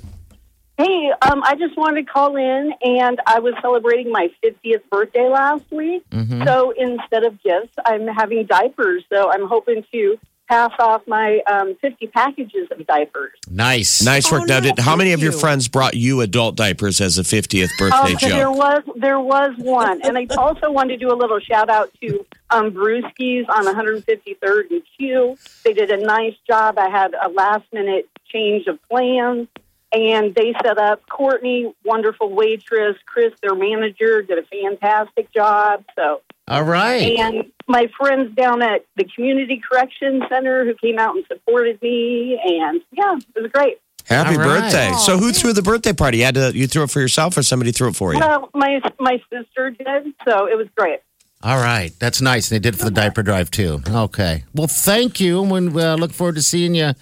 Hey, 0.77 1.09
um, 1.21 1.41
I 1.43 1.55
just 1.55 1.77
wanted 1.77 2.05
to 2.05 2.11
call 2.11 2.35
in, 2.35 2.73
and 2.81 3.21
I 3.25 3.39
was 3.39 3.53
celebrating 3.61 4.11
my 4.11 4.29
50th 4.43 4.81
birthday 4.91 5.29
last 5.29 5.63
week. 5.71 6.03
So 6.45 6.71
instead 6.71 7.23
of 7.23 7.41
gifts, 7.41 7.73
I'm 7.85 8.07
having 8.07 8.45
diapers. 8.45 9.05
So 9.11 9.31
I'm 9.31 9.47
hoping 9.47 9.85
to 9.93 10.19
pass 10.47 10.71
off 10.79 11.01
my 11.07 11.39
um, 11.51 11.75
50 11.81 12.07
packages 12.07 12.67
of 12.71 12.85
diapers. 12.85 13.33
Nice. 13.49 14.03
Nice 14.03 14.31
work. 14.31 14.43
Oh, 14.43 14.45
now, 14.45 14.59
no, 14.59 14.75
did, 14.75 14.79
how 14.79 14.95
many 14.95 15.09
thank 15.09 15.19
of 15.19 15.23
your 15.23 15.31
friends 15.31 15.67
brought 15.67 15.95
you 15.95 16.21
adult 16.21 16.55
diapers 16.55 17.01
as 17.01 17.17
a 17.17 17.23
50th 17.23 17.77
birthday 17.77 18.13
Um, 18.13 18.17
there 18.21 18.51
was 18.51 18.83
there 18.95 19.19
was 19.19 19.53
one, 19.57 20.01
and 20.03 20.17
I 20.17 20.27
also 20.37 20.71
wanted 20.71 20.99
to 20.99 21.05
do 21.05 21.13
a 21.13 21.17
little 21.17 21.39
shout 21.39 21.69
out 21.69 21.91
to 22.01 22.25
um, 22.49 22.71
Brewskis 22.71 23.47
on 23.49 23.65
153rd 23.65 24.71
and 24.71 24.81
Q. 24.97 25.37
They 25.63 25.73
did 25.73 25.91
a 25.91 25.97
nice 25.97 26.35
job. 26.47 26.77
I 26.77 26.89
had 26.89 27.13
a 27.13 27.29
last 27.29 27.65
minute 27.73 28.09
change 28.31 28.67
of 28.67 28.81
plans, 28.83 29.47
and 29.91 30.35
they 30.35 30.53
set 30.63 30.77
up 30.77 31.01
Courtney, 31.09 31.73
wonderful 31.83 32.29
waitress, 32.29 32.97
Chris, 33.05 33.33
their 33.41 33.55
manager, 33.55 34.21
did 34.21 34.37
a 34.37 34.43
fantastic 34.43 35.31
job. 35.33 35.83
So, 35.95 36.21
All 36.47 36.63
right. 36.63 37.17
and 37.17 37.51
my 37.67 37.87
friends 37.97 38.35
down 38.35 38.61
at 38.61 38.85
the 38.95 39.05
Community 39.15 39.61
Correction 39.67 40.21
Center 40.29 40.65
who 40.65 40.75
came 40.75 40.99
out 40.99 41.15
and 41.15 41.25
supported 41.27 41.81
me, 41.81 42.39
and 42.43 42.81
yeah, 42.91 43.15
it 43.35 43.41
was 43.41 43.51
great. 43.51 43.77
Happy 44.05 44.35
All 44.35 44.41
right. 44.41 44.61
birthday! 44.61 44.93
so, 44.99 45.17
who 45.17 45.31
threw 45.31 45.53
the 45.53 45.63
birthday 45.63 45.93
party? 45.93 46.19
You 46.19 46.25
had 46.25 46.35
to 46.35 46.51
you 46.55 46.67
threw 46.67 46.83
it 46.83 46.91
for 46.91 46.99
yourself, 46.99 47.35
or 47.37 47.41
somebody 47.41 47.71
threw 47.71 47.87
it 47.87 47.95
for 47.95 48.13
you? 48.13 48.19
Well, 48.19 48.49
my 48.53 48.79
my 48.99 49.19
sister 49.31 49.71
did, 49.71 50.13
so 50.27 50.45
it 50.45 50.55
was 50.55 50.67
great. 50.77 50.99
All 51.45 51.57
right. 51.57 51.91
That's 51.99 52.21
nice. 52.21 52.49
They 52.49 52.57
did 52.57 52.73
it 52.73 52.77
for 52.79 52.85
the 52.85 52.91
diaper 52.91 53.21
drive, 53.21 53.51
too. 53.51 53.81
Okay. 53.87 54.45
Well, 54.55 54.65
thank 54.65 55.19
you. 55.19 55.43
And 55.53 55.75
we 55.75 55.83
uh, 55.83 55.95
look 55.95 56.11
forward 56.11 56.35
to 56.35 56.41
seeing 56.41 56.73
you 56.73 56.93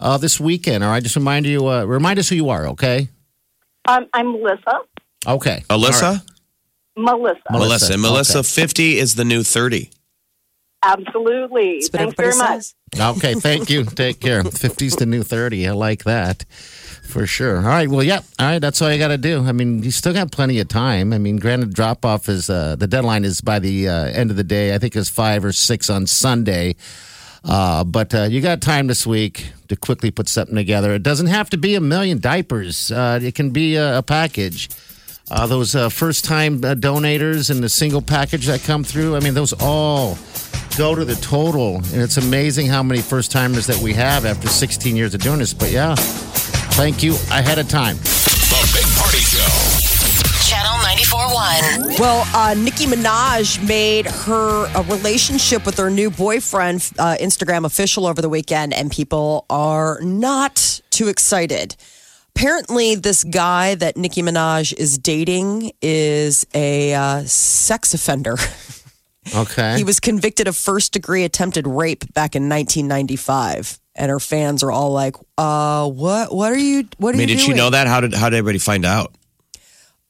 uh, 0.00 0.18
this 0.18 0.40
weekend. 0.40 0.82
All 0.82 0.90
right. 0.90 1.02
Just 1.02 1.14
remind 1.14 1.46
you, 1.46 1.68
uh, 1.68 1.84
remind 1.84 2.18
us 2.18 2.28
who 2.28 2.34
you 2.34 2.48
are, 2.48 2.66
okay? 2.68 3.08
Um, 3.86 4.06
I'm 4.12 4.32
Melissa. 4.32 4.80
Okay. 5.24 5.62
Alyssa, 5.70 6.02
All 6.02 6.12
right. 6.14 6.20
Melissa. 6.96 7.40
Melissa, 7.50 7.66
Melissa, 7.68 7.92
and 7.94 8.02
Melissa, 8.02 8.38
okay. 8.38 8.48
fifty 8.48 8.98
is 8.98 9.14
the 9.14 9.24
new 9.24 9.42
thirty. 9.42 9.90
Absolutely. 10.82 11.80
That's 11.80 11.92
what 11.92 11.98
Thanks 11.98 12.14
very 12.16 12.28
everybody 12.30 12.54
much. 12.54 12.62
says. 12.62 12.74
Okay. 12.98 13.34
Thank 13.34 13.70
you. 13.70 13.84
Take 13.84 14.20
care. 14.20 14.42
50's 14.42 14.96
the 14.96 15.06
new 15.06 15.22
30. 15.22 15.68
I 15.68 15.72
like 15.72 16.02
that 16.04 16.44
for 17.04 17.24
sure. 17.26 17.58
All 17.58 17.62
right. 17.62 17.88
Well, 17.88 18.02
yeah. 18.02 18.20
All 18.38 18.46
right. 18.46 18.58
That's 18.58 18.82
all 18.82 18.90
you 18.92 18.98
got 18.98 19.08
to 19.08 19.18
do. 19.18 19.44
I 19.44 19.52
mean, 19.52 19.82
you 19.84 19.92
still 19.92 20.12
got 20.12 20.32
plenty 20.32 20.58
of 20.58 20.66
time. 20.66 21.12
I 21.12 21.18
mean, 21.18 21.36
granted, 21.36 21.72
drop 21.72 22.04
off 22.04 22.28
is 22.28 22.50
uh, 22.50 22.74
the 22.74 22.88
deadline 22.88 23.24
is 23.24 23.40
by 23.40 23.60
the 23.60 23.88
uh, 23.88 24.04
end 24.06 24.30
of 24.32 24.36
the 24.36 24.44
day. 24.44 24.74
I 24.74 24.78
think 24.78 24.96
it's 24.96 25.08
five 25.08 25.44
or 25.44 25.52
six 25.52 25.88
on 25.88 26.06
Sunday. 26.08 26.74
Uh, 27.44 27.84
but 27.84 28.14
uh, 28.14 28.22
you 28.22 28.40
got 28.40 28.60
time 28.60 28.86
this 28.86 29.06
week 29.06 29.52
to 29.68 29.76
quickly 29.76 30.10
put 30.10 30.28
something 30.28 30.54
together. 30.54 30.94
It 30.94 31.02
doesn't 31.02 31.26
have 31.26 31.50
to 31.50 31.56
be 31.56 31.74
a 31.74 31.80
million 31.80 32.18
diapers. 32.18 32.90
Uh, 32.90 33.20
it 33.22 33.34
can 33.34 33.50
be 33.50 33.76
a, 33.76 33.98
a 33.98 34.02
package. 34.02 34.68
Uh, 35.30 35.46
those 35.46 35.74
uh, 35.74 35.88
first 35.88 36.24
time 36.24 36.56
uh, 36.64 36.74
donators 36.74 37.50
and 37.50 37.62
the 37.62 37.68
single 37.68 38.02
package 38.02 38.46
that 38.46 38.62
come 38.62 38.84
through, 38.84 39.16
I 39.16 39.20
mean, 39.20 39.34
those 39.34 39.54
all 39.60 40.18
go 40.76 40.94
to 40.94 41.04
the 41.04 41.14
total. 41.16 41.76
And 41.76 42.02
it's 42.02 42.16
amazing 42.16 42.66
how 42.66 42.82
many 42.82 43.00
first 43.00 43.30
timers 43.30 43.66
that 43.66 43.78
we 43.78 43.92
have 43.94 44.24
after 44.24 44.48
16 44.48 44.96
years 44.96 45.14
of 45.14 45.20
doing 45.20 45.38
this. 45.38 45.54
But 45.54 45.70
yeah, 45.70 45.94
thank 45.94 47.02
you 47.02 47.14
ahead 47.30 47.58
of 47.58 47.68
time. 47.68 47.96
The 47.96 48.70
Big 48.74 48.96
Party 48.96 49.18
Show. 49.18 49.88
Channel 50.48 50.78
94.1. 50.80 51.98
Well, 51.98 52.26
uh, 52.34 52.54
Nicki 52.54 52.84
Minaj 52.84 53.66
made 53.66 54.06
her 54.06 54.66
a 54.74 54.82
relationship 54.82 55.64
with 55.64 55.78
her 55.78 55.88
new 55.88 56.10
boyfriend 56.10 56.90
uh, 56.98 57.16
Instagram 57.20 57.64
official 57.64 58.06
over 58.06 58.20
the 58.20 58.28
weekend, 58.28 58.74
and 58.74 58.90
people 58.90 59.46
are 59.48 59.98
not 60.02 60.80
too 60.90 61.08
excited. 61.08 61.76
Apparently, 62.34 62.94
this 62.94 63.24
guy 63.24 63.74
that 63.76 63.96
Nicki 63.96 64.22
Minaj 64.22 64.72
is 64.76 64.98
dating 64.98 65.72
is 65.82 66.46
a 66.54 66.94
uh, 66.94 67.24
sex 67.24 67.94
offender. 67.94 68.36
Okay. 69.36 69.76
He 69.76 69.84
was 69.84 70.00
convicted 70.00 70.48
of 70.48 70.56
first 70.56 70.92
degree 70.92 71.22
attempted 71.22 71.64
rape 71.64 72.12
back 72.12 72.34
in 72.34 72.48
1995. 72.48 73.78
And 73.94 74.10
her 74.10 74.18
fans 74.18 74.64
are 74.64 74.72
all 74.72 74.90
like, 74.90 75.14
uh, 75.38 75.88
what, 75.88 76.34
what 76.34 76.50
are 76.50 76.58
you, 76.58 76.88
what 76.98 77.10
are 77.10 77.16
I 77.16 77.18
mean, 77.18 77.28
you 77.28 77.36
did 77.36 77.40
she 77.44 77.52
know 77.52 77.70
that? 77.70 77.86
How 77.86 78.00
did 78.00 78.14
how 78.14 78.30
did 78.30 78.38
everybody 78.38 78.58
find 78.58 78.84
out? 78.84 79.14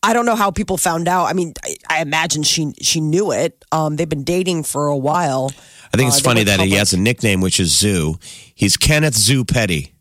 I 0.03 0.15
don't 0.15 0.25
know 0.25 0.35
how 0.35 0.51
people 0.51 0.79
found 0.79 1.09
out. 1.09 1.27
I 1.27 1.35
mean, 1.35 1.53
I, 1.63 1.77
I 1.91 2.01
imagine 2.01 2.43
she 2.43 2.73
she 2.81 3.03
knew 3.03 3.33
it. 3.33 3.63
Um, 3.71 3.97
they've 3.97 4.09
been 4.09 4.25
dating 4.25 4.63
for 4.63 4.87
a 4.87 4.97
while. 4.97 5.53
I 5.93 5.97
think 5.99 6.07
Uh, 6.07 6.09
it's 6.09 6.23
they 6.23 6.25
funny 6.25 6.45
that 6.45 6.61
he 6.61 6.71
has 6.77 6.95
a 6.95 6.99
nickname, 6.99 7.43
which 7.43 7.61
is 7.61 7.77
Zoo. 7.77 8.19
He's 8.55 8.79
Kenneth 8.79 9.15
Zoo 9.15 9.45
Petty, 9.45 9.93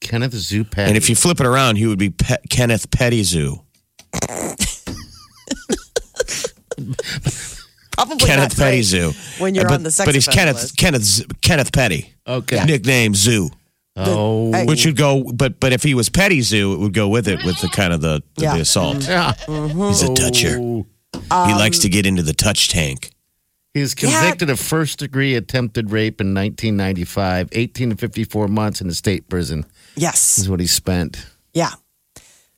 Kenneth 0.00 0.32
Zupet. 0.34 0.78
and 0.86 0.96
if 0.96 1.08
you 1.10 1.16
flip 1.16 1.40
it 1.40 1.46
around, 1.46 1.76
he 1.76 1.86
would 1.86 1.98
be 1.98 2.10
Pe- 2.10 2.36
Kenneth 2.50 2.90
Petty 2.90 3.22
Zoo. 3.22 3.62
Probably 7.92 8.16
Kenneth 8.26 8.56
not 8.56 8.56
Petty 8.56 8.76
great 8.76 8.82
Zoo. 8.82 9.12
when 9.38 9.54
you're 9.54 9.64
but, 9.64 9.74
on 9.74 9.82
the 9.82 9.90
sex 9.90 10.06
But 10.06 10.14
he's 10.14 10.28
offender 10.28 10.40
Kenneth 10.52 10.62
list. 10.62 10.76
Kenneth 10.76 11.02
Z- 11.02 11.24
Kenneth 11.42 11.72
Petty. 11.72 12.12
Okay. 12.26 12.64
Nickname 12.64 13.14
Zoo. 13.14 13.50
Oh. 13.96 14.52
Hey, 14.52 14.64
Which 14.66 14.86
would 14.86 14.96
go, 14.96 15.24
but 15.34 15.58
but 15.58 15.72
if 15.72 15.82
he 15.82 15.94
was 15.94 16.08
Petty 16.08 16.40
Zoo, 16.40 16.74
it 16.74 16.78
would 16.78 16.94
go 16.94 17.08
with 17.08 17.26
it 17.26 17.44
with 17.44 17.60
the 17.60 17.68
kind 17.68 17.92
of 17.92 18.00
the, 18.00 18.22
the, 18.36 18.42
Yeah. 18.42 18.54
the 18.54 18.60
assault. 18.60 19.04
Yeah. 19.08 19.32
He's 19.88 20.02
a 20.02 20.14
toucher. 20.14 20.58
Um, 21.30 21.48
he 21.48 21.54
likes 21.54 21.80
to 21.80 21.88
get 21.88 22.06
into 22.06 22.22
the 22.22 22.32
touch 22.32 22.68
tank. 22.68 23.10
He 23.74 23.80
was 23.80 23.94
convicted 23.94 24.48
of 24.50 24.60
first 24.60 25.00
degree 25.00 25.34
attempted 25.34 25.90
rape 25.90 26.20
in 26.20 26.32
1995, 26.34 27.48
18 27.52 27.90
to 27.90 27.96
54 27.96 28.48
months 28.48 28.80
in 28.80 28.88
the 28.88 28.94
state 28.94 29.28
prison 29.28 29.66
yes, 29.98 30.38
is 30.38 30.48
what 30.48 30.60
he 30.60 30.66
spent. 30.66 31.24
yeah. 31.52 31.72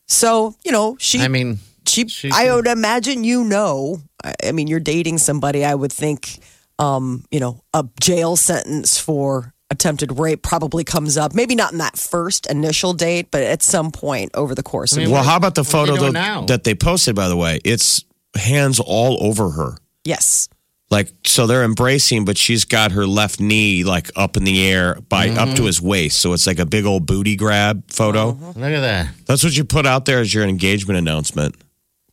So 0.07 0.55
you 0.65 0.73
know, 0.73 0.97
she 0.99 1.21
I 1.21 1.29
mean, 1.29 1.59
she, 1.87 2.09
she 2.09 2.31
I 2.33 2.55
would 2.55 2.67
imagine 2.67 3.25
you 3.25 3.45
know. 3.45 4.01
I, 4.25 4.35
I 4.49 4.53
mean, 4.53 4.67
you're 4.67 4.81
dating 4.81 5.19
somebody. 5.19 5.65
I 5.65 5.75
would 5.75 5.93
think, 5.93 6.39
um, 6.79 7.25
you 7.31 7.39
know, 7.41 7.63
a 7.73 7.85
jail 8.01 8.37
sentence 8.37 8.99
for 8.99 9.55
attempted 9.71 10.19
rape 10.19 10.43
probably 10.43 10.83
comes 10.83 11.17
up. 11.17 11.33
Maybe 11.33 11.55
not 11.55 11.71
in 11.73 11.79
that 11.79 11.97
first 11.97 12.47
initial 12.51 12.93
date, 12.93 13.31
but 13.31 13.43
at 13.45 13.63
some 13.63 13.93
point 13.93 14.33
over 14.35 14.55
the 14.55 14.65
course 14.65 14.93
of. 14.93 14.99
mean, 14.99 15.11
Well, 15.13 15.23
how 15.23 15.37
about 15.37 15.55
the 15.55 15.61
What 15.63 15.75
are 15.75 15.87
they 15.87 15.91
photo 15.93 16.01
doing 16.01 16.13
though, 16.15 16.21
now? 16.21 16.47
that 16.47 16.65
they 16.65 16.75
posted? 16.75 17.15
By 17.15 17.29
the 17.29 17.37
way, 17.37 17.61
it's 17.65 18.05
hands 18.35 18.81
all 18.81 19.17
over 19.25 19.51
her. 19.51 19.77
yes, 20.05 20.49
Like 20.91 21.13
so, 21.25 21.47
they're 21.47 21.63
embracing, 21.63 22.25
but 22.25 22.37
she's 22.37 22.65
got 22.65 22.91
her 22.93 23.07
left 23.07 23.39
knee 23.41 23.85
like 23.85 24.11
up 24.17 24.37
in 24.37 24.43
the 24.45 24.67
air 24.69 24.97
by 25.09 25.29
up 25.29 25.47
Mm-hmm. 25.49 25.55
to 25.57 25.65
his 25.67 25.81
waist. 25.81 26.19
So 26.19 26.33
it's 26.33 26.47
like 26.49 26.59
a 26.59 26.67
big 26.67 26.85
old 26.85 27.07
booty 27.07 27.37
grab 27.37 27.85
photo. 27.93 28.31
look 28.33 28.57
at 28.57 28.81
that. 28.81 29.09
That's 29.27 29.45
what 29.45 29.57
you 29.57 29.65
put 29.65 29.87
out 29.87 30.05
there 30.05 30.19
as 30.19 30.35
your 30.35 30.45
engagement 30.45 30.99
announcement. 30.99 31.55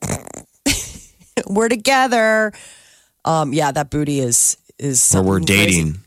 we're 1.48 1.70
together. 1.70 2.54
Um, 3.26 3.54
yeah, 3.54 3.72
that 3.72 3.90
booty 3.90 4.20
is 4.20 4.58
is. 4.80 5.14
Or 5.16 5.22
we're 5.24 5.38
something 5.40 5.56
crazy. 5.56 5.84
dating. 5.84 6.00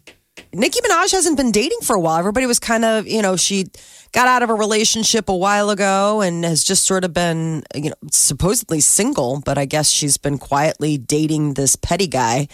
Nicki 0.53 0.81
Minaj 0.81 1.13
hasn't 1.13 1.37
been 1.37 1.53
dating 1.53 1.79
for 1.83 1.95
a 1.95 2.01
while. 2.01 2.19
Everybody 2.19 2.47
was 2.47 2.59
kind 2.59 2.85
of, 2.85 3.07
you 3.07 3.21
know, 3.23 3.37
she 3.37 3.67
got 4.13 4.29
out 4.29 4.43
of 4.43 4.51
a 4.51 4.55
relationship 4.55 5.29
a 5.29 5.37
while 5.37 5.71
ago 5.71 6.21
and 6.21 6.45
has 6.45 6.65
just 6.65 6.85
sort 6.85 7.05
of 7.05 7.13
been, 7.13 7.63
you 7.75 7.91
know, 7.91 7.97
supposedly 8.11 8.81
single, 8.81 9.41
but 9.45 9.59
I 9.59 9.65
guess 9.65 9.91
she's 9.91 10.17
been 10.17 10.39
quietly 10.39 10.99
dating 10.99 11.55
this 11.55 11.77
petty 11.77 12.07
guy. 12.07 12.49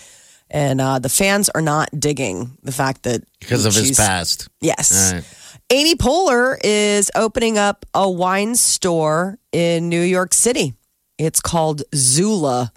And 0.51 0.81
uh, 0.81 0.99
the 1.01 1.09
fans 1.09 1.49
are 1.49 1.63
not 1.63 1.89
digging 1.99 2.57
the 2.63 2.73
fact 2.73 3.03
that 3.03 3.25
because 3.41 3.67
of 3.67 3.75
his 3.75 3.97
past. 3.97 4.49
Yes. 4.61 5.13
Right. 5.13 5.25
Amy 5.71 5.97
Poehler 5.97 6.57
is 6.63 7.11
opening 7.17 7.59
up 7.59 7.85
a 7.93 8.09
wine 8.09 8.55
store 8.55 9.39
in 9.51 9.89
New 9.89 10.03
York 10.03 10.33
City. 10.33 10.75
It's 11.19 11.41
called 11.41 11.83
Zula. 11.95 12.73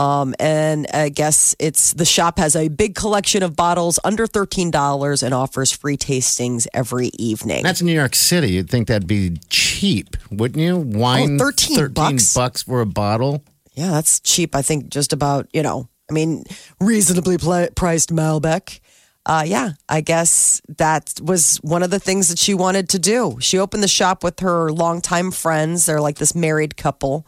Um, 0.00 0.34
and 0.40 0.86
I 0.94 1.10
guess 1.10 1.54
it's 1.58 1.92
the 1.92 2.06
shop 2.06 2.38
has 2.38 2.56
a 2.56 2.68
big 2.68 2.94
collection 2.94 3.42
of 3.42 3.54
bottles 3.54 3.98
under 4.02 4.26
$13 4.26 5.22
and 5.22 5.34
offers 5.34 5.72
free 5.72 5.98
tastings 5.98 6.66
every 6.72 7.08
evening. 7.18 7.62
That's 7.62 7.82
New 7.82 7.92
York 7.92 8.14
City. 8.14 8.52
You'd 8.52 8.70
think 8.70 8.88
that'd 8.88 9.06
be 9.06 9.36
cheap, 9.50 10.16
wouldn't 10.30 10.62
you? 10.62 10.76
Wine, 10.78 11.34
Oh, 11.34 11.44
13 11.44 11.88
bucks? 11.88 12.32
bucks 12.34 12.62
for 12.62 12.80
a 12.80 12.86
bottle. 12.86 13.44
yeah, 13.74 13.90
that's 13.90 14.20
cheap. 14.20 14.54
I 14.56 14.62
think 14.62 14.88
just 14.88 15.12
about, 15.12 15.48
you 15.52 15.62
know, 15.62 15.88
I 16.08 16.14
mean, 16.14 16.44
reasonably 16.80 17.36
priced 17.76 18.10
Malbec. 18.12 18.80
Uh, 19.26 19.44
yeah, 19.46 19.72
I 19.88 20.00
guess 20.00 20.62
that 20.78 21.12
was 21.22 21.58
one 21.58 21.82
of 21.82 21.90
the 21.90 22.00
things 22.00 22.28
that 22.30 22.38
she 22.38 22.54
wanted 22.54 22.88
to 22.88 22.98
do. 22.98 23.36
She 23.40 23.58
opened 23.58 23.82
the 23.82 23.88
shop 23.88 24.24
with 24.24 24.40
her 24.40 24.72
longtime 24.72 25.30
friends. 25.30 25.84
They're 25.84 26.00
like 26.00 26.16
this 26.16 26.34
married 26.34 26.76
couple. 26.78 27.26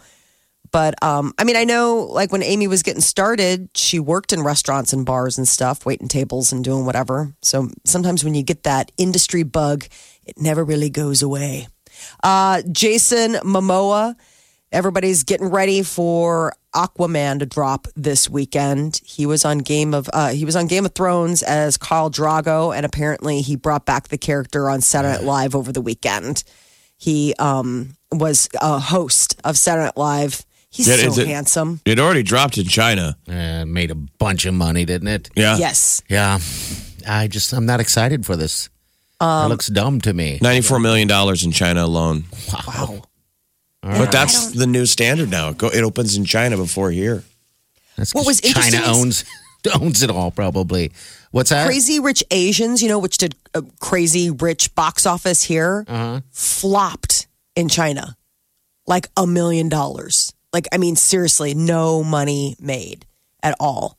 But 0.73 1.01
um, 1.03 1.35
I 1.39 1.45
mean, 1.45 1.57
I 1.57 1.65
know 1.65 2.09
like 2.11 2.33
when 2.33 2.43
Amy 2.43 2.67
was 2.67 2.83
getting 2.83 3.03
started, 3.03 3.69
she 3.75 4.01
worked 4.01 4.33
in 4.33 4.43
restaurants 4.43 4.93
and 4.93 5.05
bars 5.05 5.37
and 5.37 5.47
stuff, 5.47 5.85
waiting 5.85 6.09
tables 6.09 6.51
and 6.51 6.65
doing 6.65 6.87
whatever. 6.87 7.35
So 7.43 7.69
sometimes 7.85 8.25
when 8.25 8.35
you 8.35 8.43
get 8.43 8.63
that 8.63 8.91
industry 8.97 9.43
bug, 9.43 9.85
it 10.25 10.41
never 10.41 10.65
really 10.65 10.91
goes 10.91 11.23
away. 11.23 11.69
Uh, 12.23 12.63
Jason 12.73 13.35
Momoa, 13.45 14.15
everybody's 14.73 15.25
getting 15.25 15.49
ready 15.49 15.83
for 15.83 16.55
Aquaman 16.75 17.41
to 17.41 17.47
drop 17.47 17.87
this 17.95 18.31
weekend. 18.31 19.01
He 19.05 19.27
was 19.27 19.45
on 19.45 19.59
Game 19.59 19.93
of 19.93 20.09
uh, 20.13 20.31
he 20.31 20.47
was 20.47 20.57
on 20.57 20.67
Game 20.69 20.87
of 20.87 20.95
Thrones 20.95 21.43
as 21.43 21.77
Khal 21.77 22.11
Drogo, 22.11 22.75
and 22.75 22.87
apparently 22.87 23.43
he 23.43 23.57
brought 23.57 23.85
back 23.85 24.09
the 24.09 24.19
character 24.19 24.71
on 24.71 24.81
Saturday 24.81 25.19
Night 25.19 25.25
Live 25.25 25.55
over 25.55 25.71
the 25.71 25.83
weekend. 25.83 26.45
He 26.97 27.35
um, 27.39 27.97
was 28.11 28.49
a 28.61 28.79
host 28.79 29.39
of 29.45 29.59
Saturday 29.59 29.85
Night 29.85 29.97
Live. 29.99 30.47
He's 30.73 30.89
Yeah, 30.89 30.97
so 31.11 31.21
it- 31.21 31.27
handsome. 31.29 31.81
It 31.85 31.99
already 31.99 32.23
dropped 32.23 32.57
in 32.59 32.65
China. 32.67 33.17
Uh, 33.29 33.65
made 33.67 33.91
a 33.91 33.95
bunch 33.95 34.47
of 34.47 34.55
money, 34.55 34.85
didn't 34.85 35.09
it? 35.09 35.29
Yeah. 35.37 35.59
Yes. 35.59 36.03
Yeah. 36.09 36.39
I 37.07 37.29
just, 37.29 37.53
I'm 37.53 37.67
not 37.67 37.81
excited 37.81 38.25
for 38.25 38.37
this. 38.37 38.71
Um, 39.21 39.47
it 39.47 39.49
looks 39.51 39.67
dumb 39.69 40.01
to 40.01 40.13
me. 40.13 40.39
$94 40.41 40.81
million 40.81 41.11
in 41.45 41.53
China 41.53 41.85
alone. 41.85 42.25
Wow. 42.53 43.03
But 43.83 44.11
that's 44.13 44.53
the 44.53 44.67
new 44.67 44.87
standard 44.87 45.29
now. 45.31 45.51
It, 45.51 45.59
go, 45.59 45.69
it 45.69 45.83
opens 45.83 46.17
in 46.17 46.25
China 46.25 46.57
before 46.57 46.91
here. 46.91 47.23
That's 47.97 48.15
What 48.15 48.25
'cause 48.27 48.41
was 48.43 48.53
China 48.55 48.81
owns 48.87 49.25
owns 49.81 50.03
it 50.03 50.11
all, 50.11 50.31
probably. 50.31 50.93
What's 51.33 51.51
that? 51.51 51.67
Crazy 51.67 51.99
Rich 52.01 52.25
Asians, 52.31 52.81
you 52.83 52.89
know, 52.89 52.99
which 52.99 53.19
did 53.19 53.35
a 53.55 53.63
crazy 53.81 54.31
rich 54.31 54.75
box 54.75 55.05
office 55.05 55.43
here, 55.43 55.85
flopped 56.31 57.27
in 57.57 57.69
China 57.69 58.17
like 58.87 59.09
a 59.17 59.27
million 59.27 59.69
dollars. 59.69 60.33
Like, 60.53 60.67
I 60.73 60.79
mean, 60.79 60.97
seriously, 60.97 61.55
no 61.55 62.03
money 62.05 62.57
made 62.61 63.07
at 63.43 63.55
all. 63.59 63.97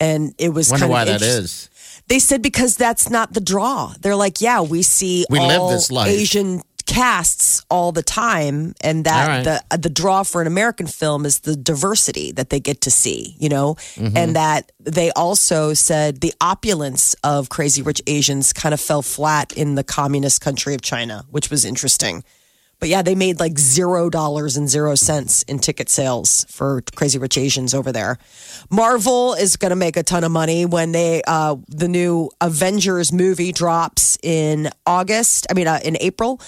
And 0.00 0.34
it 0.38 0.48
was 0.52 0.70
Wonder 0.70 0.82
kind 0.84 0.90
why 0.92 1.04
that 1.04 1.22
interest- 1.22 1.70
They 2.08 2.18
said 2.18 2.42
because 2.42 2.76
that's 2.76 3.08
not 3.08 3.34
the 3.34 3.40
draw. 3.40 3.94
They're 4.00 4.16
like, 4.16 4.40
yeah, 4.40 4.60
we 4.60 4.82
see 4.82 5.24
We 5.30 5.38
all 5.38 5.46
live 5.68 5.70
this 5.78 5.92
life. 5.92 6.08
Asian 6.08 6.62
casts 6.84 7.62
all 7.70 7.92
the 7.92 8.02
time, 8.02 8.74
and 8.82 9.04
that 9.04 9.28
right. 9.28 9.44
the 9.70 9.78
the 9.78 9.88
draw 9.88 10.24
for 10.24 10.40
an 10.40 10.48
American 10.48 10.88
film 10.88 11.24
is 11.24 11.40
the 11.40 11.54
diversity 11.54 12.32
that 12.32 12.50
they 12.50 12.58
get 12.58 12.80
to 12.82 12.90
see, 12.90 13.36
you 13.38 13.48
know, 13.48 13.76
Mm-hmm. 13.94 14.16
and 14.16 14.36
that 14.36 14.72
they 14.80 15.12
also 15.12 15.74
said 15.74 16.20
the 16.20 16.34
opulence 16.40 17.14
of 17.22 17.48
Crazy 17.48 17.80
Rich 17.82 18.02
Asians 18.08 18.52
kind 18.52 18.74
of 18.74 18.80
fell 18.80 19.00
flat 19.02 19.52
in 19.52 19.76
the 19.76 19.84
communist 19.84 20.40
country 20.40 20.74
of 20.74 20.82
China, 20.82 21.24
which 21.30 21.48
was 21.50 21.64
interesting. 21.64 22.24
But 22.82 22.88
yeah, 22.88 23.02
they 23.02 23.14
made 23.14 23.38
like 23.38 23.60
zero 23.60 24.10
dollars 24.10 24.56
and 24.56 24.68
zero 24.68 24.96
cents 24.96 25.44
in 25.44 25.60
ticket 25.60 25.88
sales 25.88 26.44
for 26.48 26.82
Crazy 26.96 27.16
Rich 27.16 27.38
Asians 27.38 27.74
over 27.74 27.92
there. 27.92 28.18
Marvel 28.70 29.34
is 29.34 29.54
going 29.54 29.70
to 29.70 29.76
make 29.76 29.96
a 29.96 30.02
ton 30.02 30.24
of 30.24 30.32
money 30.32 30.66
when 30.66 30.90
they 30.90 31.22
uh, 31.24 31.54
the 31.68 31.86
new 31.86 32.28
Avengers 32.40 33.12
movie 33.12 33.52
drops 33.52 34.18
in 34.20 34.68
August. 34.84 35.46
I 35.48 35.54
mean, 35.54 35.68
uh, 35.68 35.78
in 35.84 35.96
April. 36.00 36.40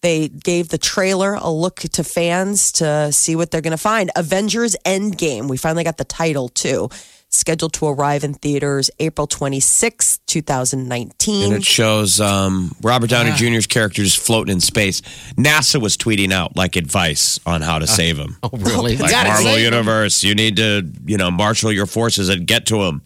They 0.00 0.28
gave 0.28 0.68
the 0.68 0.78
trailer 0.78 1.34
a 1.34 1.50
look 1.50 1.76
to 1.80 2.04
fans 2.04 2.70
to 2.72 3.10
see 3.10 3.34
what 3.34 3.50
they're 3.50 3.62
going 3.62 3.72
to 3.72 3.76
find. 3.76 4.12
Avengers 4.14 4.76
Endgame. 4.84 5.48
We 5.48 5.56
finally 5.56 5.82
got 5.82 5.96
the 5.96 6.04
title 6.04 6.50
too. 6.50 6.88
Scheduled 7.30 7.74
to 7.74 7.86
arrive 7.86 8.24
in 8.24 8.32
theaters 8.32 8.90
April 8.98 9.26
26th, 9.26 10.18
2019. 10.26 11.44
And 11.44 11.52
it 11.60 11.64
shows 11.64 12.20
um, 12.20 12.74
Robert 12.82 13.10
Downey 13.10 13.32
Jr.'s 13.32 13.66
character 13.66 14.02
just 14.02 14.18
floating 14.18 14.52
in 14.52 14.60
space. 14.60 15.02
NASA 15.36 15.80
was 15.80 15.98
tweeting 15.98 16.32
out 16.32 16.56
like 16.56 16.76
advice 16.76 17.38
on 17.44 17.60
how 17.60 17.78
to 17.78 17.86
save 17.86 18.16
him. 18.18 18.36
Oh, 18.42 18.50
really? 18.54 18.96
Like 18.96 19.12
Marvel. 19.12 19.58
Universe, 19.58 20.24
you 20.24 20.34
need 20.34 20.56
to, 20.56 20.90
you 21.04 21.18
know, 21.18 21.30
marshal 21.30 21.70
your 21.70 21.84
forces 21.84 22.30
and 22.30 22.46
get 22.46 22.64
to 22.66 22.82
him. 22.82 23.02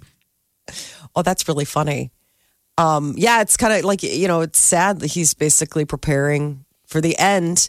Oh, 1.16 1.22
that's 1.22 1.48
really 1.48 1.64
funny. 1.64 2.12
Um, 2.78 3.14
yeah, 3.16 3.42
it's 3.42 3.56
kind 3.56 3.72
of 3.72 3.85
like 3.85 4.02
you 4.02 4.28
know, 4.28 4.40
it's 4.40 4.58
sad 4.58 5.00
that 5.00 5.08
he's 5.08 5.35
basically 5.35 5.85
preparing 5.85 6.64
for 6.87 7.00
the 7.00 7.18
end, 7.18 7.68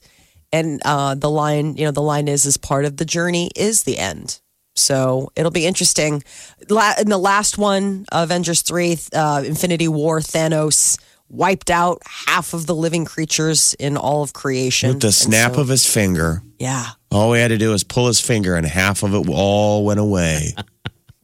and 0.51 0.81
uh, 0.85 1.15
the 1.15 1.29
line, 1.29 1.75
you 1.75 1.85
know, 1.85 1.91
the 1.91 2.01
line 2.01 2.27
is, 2.27 2.45
"Is 2.45 2.57
part 2.57 2.85
of 2.85 2.97
the 2.97 3.05
journey 3.05 3.49
is 3.55 3.83
the 3.83 3.97
end." 3.97 4.39
So 4.75 5.31
it'll 5.35 5.51
be 5.51 5.65
interesting. 5.65 6.23
La- 6.69 6.93
in 6.99 7.09
the 7.09 7.17
last 7.17 7.57
one, 7.57 8.05
Avengers 8.11 8.61
three, 8.61 8.97
uh, 9.13 9.43
Infinity 9.45 9.87
War, 9.87 10.19
Thanos 10.19 10.99
wiped 11.29 11.69
out 11.71 12.01
half 12.05 12.53
of 12.53 12.65
the 12.67 12.75
living 12.75 13.05
creatures 13.05 13.73
in 13.79 13.97
all 13.97 14.21
of 14.23 14.33
creation 14.33 14.89
With 14.89 15.01
the 15.01 15.11
snap 15.11 15.55
so- 15.55 15.61
of 15.61 15.67
his 15.67 15.85
finger, 15.85 16.43
yeah. 16.59 16.89
all 17.11 17.31
we 17.31 17.39
had 17.39 17.47
to 17.49 17.57
do 17.57 17.69
was 17.71 17.83
pull 17.83 18.07
his 18.07 18.19
finger 18.19 18.55
and 18.55 18.65
half 18.67 19.01
of 19.03 19.13
it 19.15 19.27
all 19.29 19.85
went 19.85 19.99
away. 19.99 20.53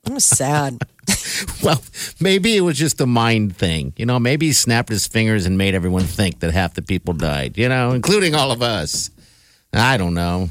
It 0.05 0.13
was 0.13 0.25
sad. 0.25 0.77
Well, 1.63 1.81
maybe 2.19 2.55
it 2.55 2.61
was 2.61 2.77
just 2.77 2.99
a 3.01 3.05
mind 3.05 3.55
thing. 3.55 3.93
You 3.97 4.05
know, 4.05 4.17
maybe 4.19 4.47
he 4.47 4.53
snapped 4.53 4.89
his 4.89 5.05
fingers 5.07 5.45
and 5.45 5.57
made 5.57 5.75
everyone 5.75 6.03
think 6.03 6.39
that 6.39 6.51
half 6.51 6.73
the 6.73 6.81
people 6.81 7.13
died, 7.13 7.57
you 7.57 7.67
know, 7.69 7.91
including 7.91 8.33
all 8.33 8.51
of 8.51 8.61
us. 8.61 9.09
I 9.73 9.97
don't 9.97 10.13
know. 10.13 10.49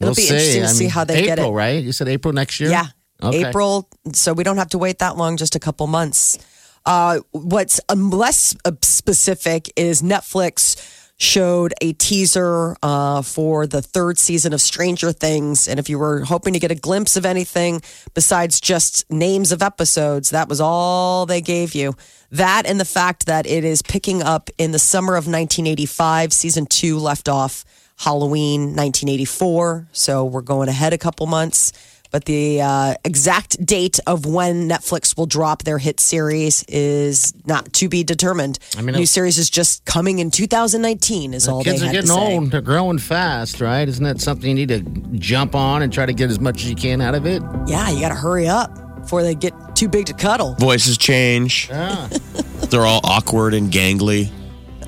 It'll 0.00 0.14
be 0.14 0.22
interesting 0.22 0.62
to 0.62 0.68
see 0.68 0.88
how 0.88 1.04
they 1.04 1.22
April, 1.22 1.36
get 1.36 1.38
it. 1.38 1.50
right? 1.50 1.82
You 1.82 1.92
said 1.92 2.08
April 2.08 2.32
next 2.32 2.60
year? 2.60 2.70
Yeah. 2.70 2.86
Okay. 3.22 3.46
April. 3.46 3.88
So 4.12 4.32
we 4.32 4.44
don't 4.44 4.58
have 4.58 4.68
to 4.70 4.78
wait 4.78 4.98
that 4.98 5.16
long, 5.16 5.36
just 5.36 5.54
a 5.54 5.58
couple 5.60 5.86
months. 5.86 6.38
Uh, 6.84 7.20
what's 7.32 7.80
um, 7.88 8.10
less 8.10 8.54
uh, 8.64 8.72
specific 8.82 9.72
is 9.76 10.02
Netflix 10.02 11.04
showed 11.18 11.72
a 11.80 11.94
teaser 11.94 12.76
uh, 12.82 13.22
for 13.22 13.66
the 13.66 13.80
third 13.80 14.18
season 14.18 14.52
of 14.52 14.60
Stranger 14.60 15.12
Things. 15.12 15.66
And 15.66 15.80
if 15.80 15.88
you 15.88 15.98
were 15.98 16.24
hoping 16.24 16.52
to 16.52 16.58
get 16.58 16.70
a 16.70 16.74
glimpse 16.74 17.16
of 17.16 17.24
anything 17.24 17.80
besides 18.14 18.60
just 18.60 19.10
names 19.10 19.50
of 19.50 19.62
episodes, 19.62 20.30
that 20.30 20.48
was 20.48 20.60
all 20.60 21.24
they 21.24 21.40
gave 21.40 21.74
you. 21.74 21.94
That 22.30 22.64
and 22.66 22.78
the 22.78 22.84
fact 22.84 23.26
that 23.26 23.46
it 23.46 23.64
is 23.64 23.80
picking 23.80 24.22
up 24.22 24.50
in 24.58 24.72
the 24.72 24.78
summer 24.78 25.14
of 25.14 25.24
1985. 25.24 26.32
Season 26.32 26.66
two 26.66 26.98
left 26.98 27.28
off 27.28 27.64
Halloween 27.96 28.60
1984. 28.76 29.88
So 29.92 30.24
we're 30.24 30.40
going 30.42 30.68
ahead 30.68 30.92
a 30.92 30.98
couple 30.98 31.26
months. 31.26 31.72
But 32.12 32.24
the 32.24 32.62
uh, 32.62 32.94
exact 33.04 33.64
date 33.66 33.98
of 34.06 34.24
when 34.24 34.68
Netflix 34.68 35.16
will 35.16 35.26
drop 35.26 35.64
their 35.64 35.76
hit 35.76 35.98
series 35.98 36.62
is 36.68 37.34
not 37.46 37.72
to 37.74 37.88
be 37.88 38.04
determined. 38.04 38.58
I 38.78 38.82
mean, 38.82 38.94
new 38.94 39.06
series 39.06 39.38
is 39.38 39.50
just 39.50 39.84
coming 39.84 40.20
in 40.20 40.30
2019. 40.30 41.34
Is 41.34 41.48
all 41.48 41.64
Kids 41.64 41.80
they 41.80 41.84
are 41.84 41.88
had 41.88 41.92
getting 41.92 42.08
to 42.08 42.14
say. 42.14 42.36
old. 42.36 42.50
They're 42.52 42.60
growing 42.60 42.98
fast, 42.98 43.60
right? 43.60 43.86
Isn't 43.86 44.04
that 44.04 44.20
something 44.20 44.48
you 44.48 44.54
need 44.66 44.68
to 44.68 44.80
jump 45.18 45.54
on 45.56 45.82
and 45.82 45.92
try 45.92 46.06
to 46.06 46.12
get 46.14 46.30
as 46.30 46.38
much 46.38 46.62
as 46.62 46.70
you 46.70 46.76
can 46.76 47.00
out 47.00 47.16
of 47.16 47.26
it? 47.26 47.42
Yeah, 47.66 47.90
you 47.90 48.00
got 48.00 48.10
to 48.10 48.14
hurry 48.14 48.46
up 48.46 48.72
before 49.00 49.22
they 49.22 49.34
get 49.34 49.52
too 49.74 49.88
big 49.88 50.06
to 50.06 50.14
cuddle. 50.14 50.54
Voices 50.54 50.96
change. 50.96 51.68
Yeah. 51.68 52.06
They're 52.70 52.86
all 52.86 53.00
awkward 53.02 53.52
and 53.52 53.70
gangly. 53.70 54.30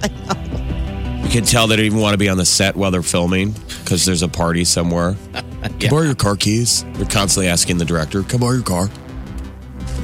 You 1.29 1.35
can 1.35 1.45
tell 1.45 1.67
they 1.67 1.77
don't 1.77 1.85
even 1.85 1.99
want 2.01 2.15
to 2.15 2.19
be 2.19 2.31
on 2.31 2.39
the 2.39 2.47
set 2.47 2.75
while 2.75 2.91
they're 2.91 3.03
filming 3.03 3.55
because 3.85 4.07
there's 4.07 4.23
a 4.23 4.29
party 4.29 4.65
somewhere. 4.65 5.15
Come 5.63 5.91
borrow 5.91 6.05
your 6.05 6.15
car 6.15 6.37
keys. 6.37 6.85
They're 6.95 7.05
constantly 7.05 7.49
asking 7.49 7.77
the 7.77 7.85
director, 7.85 8.23
"Come 8.23 8.41
borrow 8.41 8.55
your 8.55 8.63
car." 8.63 8.89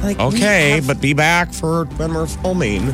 Like, 0.03 0.21
Okay, 0.21 0.73
have 0.73 0.87
but 0.87 1.01
be 1.01 1.15
back 1.15 1.55
for 1.55 1.87
when 1.97 2.13
we're 2.13 2.27
filming. 2.27 2.91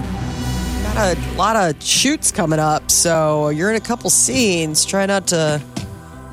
got 0.95 1.17
a 1.17 1.33
lot 1.37 1.57
of 1.57 1.83
shoots 1.83 2.31
coming 2.31 2.61
up, 2.61 2.89
so 2.89 3.49
you're 3.49 3.69
in 3.71 3.75
a 3.75 3.81
couple 3.81 4.09
scenes. 4.11 4.85
Try 4.85 5.07
not 5.07 5.27
to. 5.29 5.61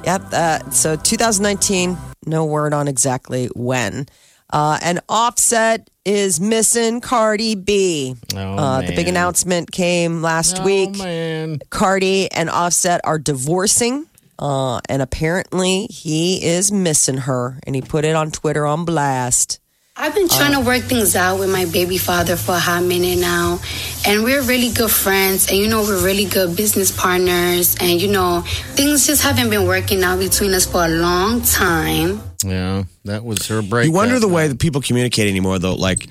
Yep, 0.06 0.30
that. 0.30 0.76
So 0.76 0.98
2019, 0.98 1.98
no 2.28 2.46
word 2.46 2.74
on 2.76 2.88
exactly 2.88 3.48
when. 3.56 4.06
Uh, 4.52 4.80
and 4.82 5.02
Offset 5.10 5.90
is 6.06 6.40
missing 6.40 7.02
Cardi 7.02 7.56
B. 7.56 8.16
Oh, 8.34 8.38
uh, 8.40 8.82
the 8.82 8.96
big 8.96 9.08
announcement 9.10 9.72
came 9.72 10.22
last 10.22 10.60
Oh, 10.62 10.64
week. 10.64 10.98
man. 10.98 11.60
Cardi 11.70 12.32
and 12.32 12.50
Offset 12.50 13.02
are 13.04 13.20
divorcing. 13.20 14.06
Uh, 14.40 14.80
and 14.88 15.02
apparently 15.02 15.88
he 15.88 16.46
is 16.46 16.72
missing 16.72 17.18
her 17.18 17.60
and 17.66 17.76
he 17.76 17.82
put 17.82 18.06
it 18.06 18.16
on 18.16 18.30
Twitter 18.32 18.66
on 18.68 18.86
blast. 18.86 19.60
I've 20.00 20.14
been 20.14 20.28
trying 20.30 20.52
to 20.52 20.60
um, 20.60 20.66
work 20.66 20.84
things 20.84 21.16
out 21.16 21.40
with 21.40 21.50
my 21.52 21.66
baby 21.66 21.98
father 21.98 22.36
for 22.36 22.52
a 22.54 22.60
hot 22.60 22.84
minute 22.84 23.18
now. 23.18 23.60
And 24.06 24.24
we're 24.24 24.44
really 24.44 24.70
good 24.72 24.92
friends. 24.92 25.48
And, 25.50 25.58
you 25.58 25.68
know, 25.68 25.82
we're 25.82 26.04
really 26.06 26.26
good 26.26 26.56
business 26.56 26.92
partners. 26.92 27.76
And, 27.82 28.00
you 28.00 28.08
know, 28.08 28.42
things 28.76 29.08
just 29.08 29.24
haven't 29.24 29.50
been 29.50 29.66
working 29.66 30.04
out 30.04 30.20
between 30.20 30.54
us 30.54 30.68
for 30.68 30.86
a 30.86 30.88
long 30.88 31.42
time. 31.42 32.22
Yeah, 32.46 32.84
that 33.06 33.24
was 33.26 33.48
her 33.48 33.64
break. 33.64 33.88
You 33.88 33.92
wonder 33.92 34.20
the 34.20 34.28
way 34.28 34.48
that 34.48 34.60
people 34.60 34.82
communicate 34.82 35.28
anymore, 35.30 35.58
though. 35.58 35.74
Like, 35.74 36.06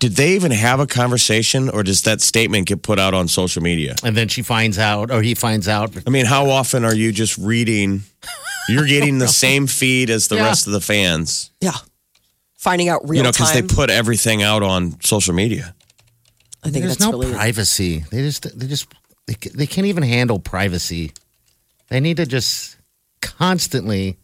did 0.00 0.16
they 0.16 0.32
even 0.34 0.50
have 0.50 0.80
a 0.80 0.86
conversation, 0.88 1.68
or 1.68 1.84
does 1.84 2.02
that 2.02 2.20
statement 2.20 2.66
get 2.66 2.82
put 2.82 2.98
out 2.98 3.14
on 3.14 3.28
social 3.28 3.62
media? 3.62 3.94
And 4.02 4.16
then 4.16 4.26
she 4.26 4.42
finds 4.42 4.80
out, 4.80 5.12
or 5.12 5.22
he 5.22 5.36
finds 5.36 5.68
out. 5.68 5.94
I 6.08 6.10
mean, 6.10 6.26
how 6.26 6.50
often 6.50 6.84
are 6.84 6.94
you 6.94 7.12
just 7.12 7.38
reading? 7.38 8.02
You're 8.68 8.86
getting 8.86 9.18
the 9.18 9.28
same 9.44 9.68
feed 9.68 10.10
as 10.10 10.26
the 10.26 10.34
Yeah. 10.36 10.46
rest 10.46 10.66
of 10.66 10.72
the 10.72 10.80
fans, 10.80 11.52
Yeah. 11.60 11.76
Finding 12.62 12.88
out 12.88 13.08
real 13.08 13.16
you 13.18 13.22
know, 13.24 13.32
because 13.32 13.52
they 13.52 13.60
time. 13.60 13.68
put 13.68 13.90
everything 13.90 14.42
out 14.42 14.62
on 14.62 15.00
social 15.02 15.34
media. 15.34 15.74
I 16.64 16.70
think 16.70 16.84
There's 16.84 16.96
that's 16.98 17.10
no 17.10 17.18
really 17.18 17.32
privacy. 17.34 18.04
They 18.10 18.22
just, 18.22 18.56
they 18.56 18.68
just, 18.68 18.86
they, 19.26 19.34
ca- 19.34 19.50
they 19.52 19.66
can't 19.66 19.88
even 19.88 20.04
handle 20.04 20.38
privacy. 20.38 21.12
They 21.88 21.98
need 21.98 22.18
to 22.18 22.26
just 22.26 22.76
constantly 23.20 24.16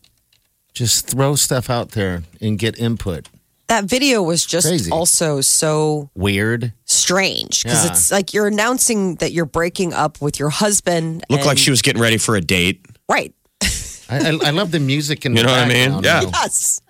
just 0.73 1.09
throw 1.09 1.35
stuff 1.35 1.69
out 1.69 1.91
there 1.93 2.23
and 2.41 2.59
get 2.59 2.79
input. 2.79 3.29
that 3.67 3.85
video 3.85 4.23
was 4.23 4.47
just 4.47 4.69
Crazy. 4.69 4.91
also 4.93 5.41
so 5.41 6.09
Weird. 6.15 6.73
strange 6.85 7.65
because 7.65 7.85
Yeah. 7.85 7.91
it's 7.91 8.13
like 8.13 8.33
you're 8.33 8.47
announcing 8.47 9.17
that 9.17 9.33
you're 9.33 9.45
breaking 9.47 9.93
up 9.93 10.21
with 10.23 10.39
your 10.39 10.51
husband. 10.51 11.25
Looked 11.29 11.43
like 11.45 11.51
and- 11.53 11.59
she 11.59 11.71
was 11.71 11.83
getting 11.83 12.01
ready 12.01 12.19
for 12.19 12.37
a 12.37 12.41
date. 12.41 12.87
right. 13.09 13.35
I, 14.09 14.19
I, 14.31 14.39
I 14.47 14.51
love 14.51 14.71
the 14.71 14.79
music 14.81 15.25
and 15.25 15.37
You 15.37 15.43
know 15.43 15.51
what 15.51 15.59
I 15.61 15.69
mean? 15.69 16.05
Yeah. 16.05 16.23
Yes. 16.33 16.81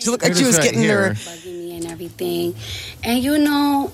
She 0.00 0.10
looked 0.10 0.22
like 0.22 0.32
It 0.32 0.38
she 0.38 0.44
was 0.44 0.58
getting 0.58 0.80
here. 0.80 1.02
there. 1.02 1.14
bugging 1.14 1.58
me 1.64 1.76
and 1.76 1.86
everything. 1.86 2.54
And 3.04 3.22
you 3.22 3.38
know, 3.38 3.92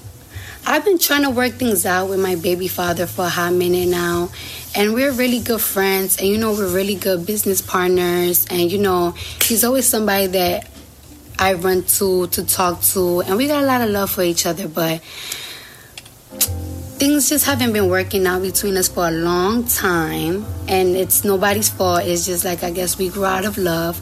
I've 0.64 0.84
been 0.84 0.98
trying 0.98 1.22
to 1.22 1.30
work 1.30 1.52
things 1.54 1.84
out 1.86 2.08
with 2.08 2.20
my 2.20 2.34
baby 2.36 2.68
father 2.68 3.06
for 3.06 3.26
a 3.26 3.28
hot 3.28 3.52
minute 3.52 3.88
now. 3.88 4.30
And 4.74 4.94
we're 4.94 5.12
really 5.12 5.40
good 5.40 5.60
friends. 5.60 6.16
And 6.18 6.28
you 6.28 6.38
know, 6.38 6.52
we're 6.52 6.72
really 6.72 6.94
good 6.94 7.26
business 7.26 7.60
partners. 7.60 8.46
And 8.50 8.70
you 8.70 8.78
know, 8.78 9.12
he's 9.44 9.64
always 9.64 9.86
somebody 9.86 10.26
that 10.28 10.68
I 11.38 11.54
run 11.54 11.82
to 11.98 12.26
to 12.28 12.46
talk 12.46 12.82
to. 12.94 13.20
And 13.22 13.36
we 13.36 13.46
got 13.48 13.62
a 13.62 13.66
lot 13.66 13.80
of 13.80 13.90
love 13.90 14.10
for 14.10 14.22
each 14.22 14.46
other. 14.46 14.68
But 14.68 15.02
things 17.06 17.28
just 17.28 17.46
haven't 17.46 17.72
been 17.72 17.88
working 17.88 18.26
out 18.26 18.42
between 18.42 18.76
us 18.76 18.88
for 18.88 19.06
a 19.06 19.10
long 19.12 19.64
time. 19.64 20.44
And 20.68 20.96
it's 20.96 21.24
nobody's 21.24 21.68
fault. 21.68 22.02
It's 22.04 22.26
just 22.26 22.44
like, 22.44 22.64
I 22.64 22.70
guess 22.72 22.98
we 22.98 23.08
grew 23.10 23.24
out 23.24 23.44
of 23.44 23.56
love. 23.58 24.00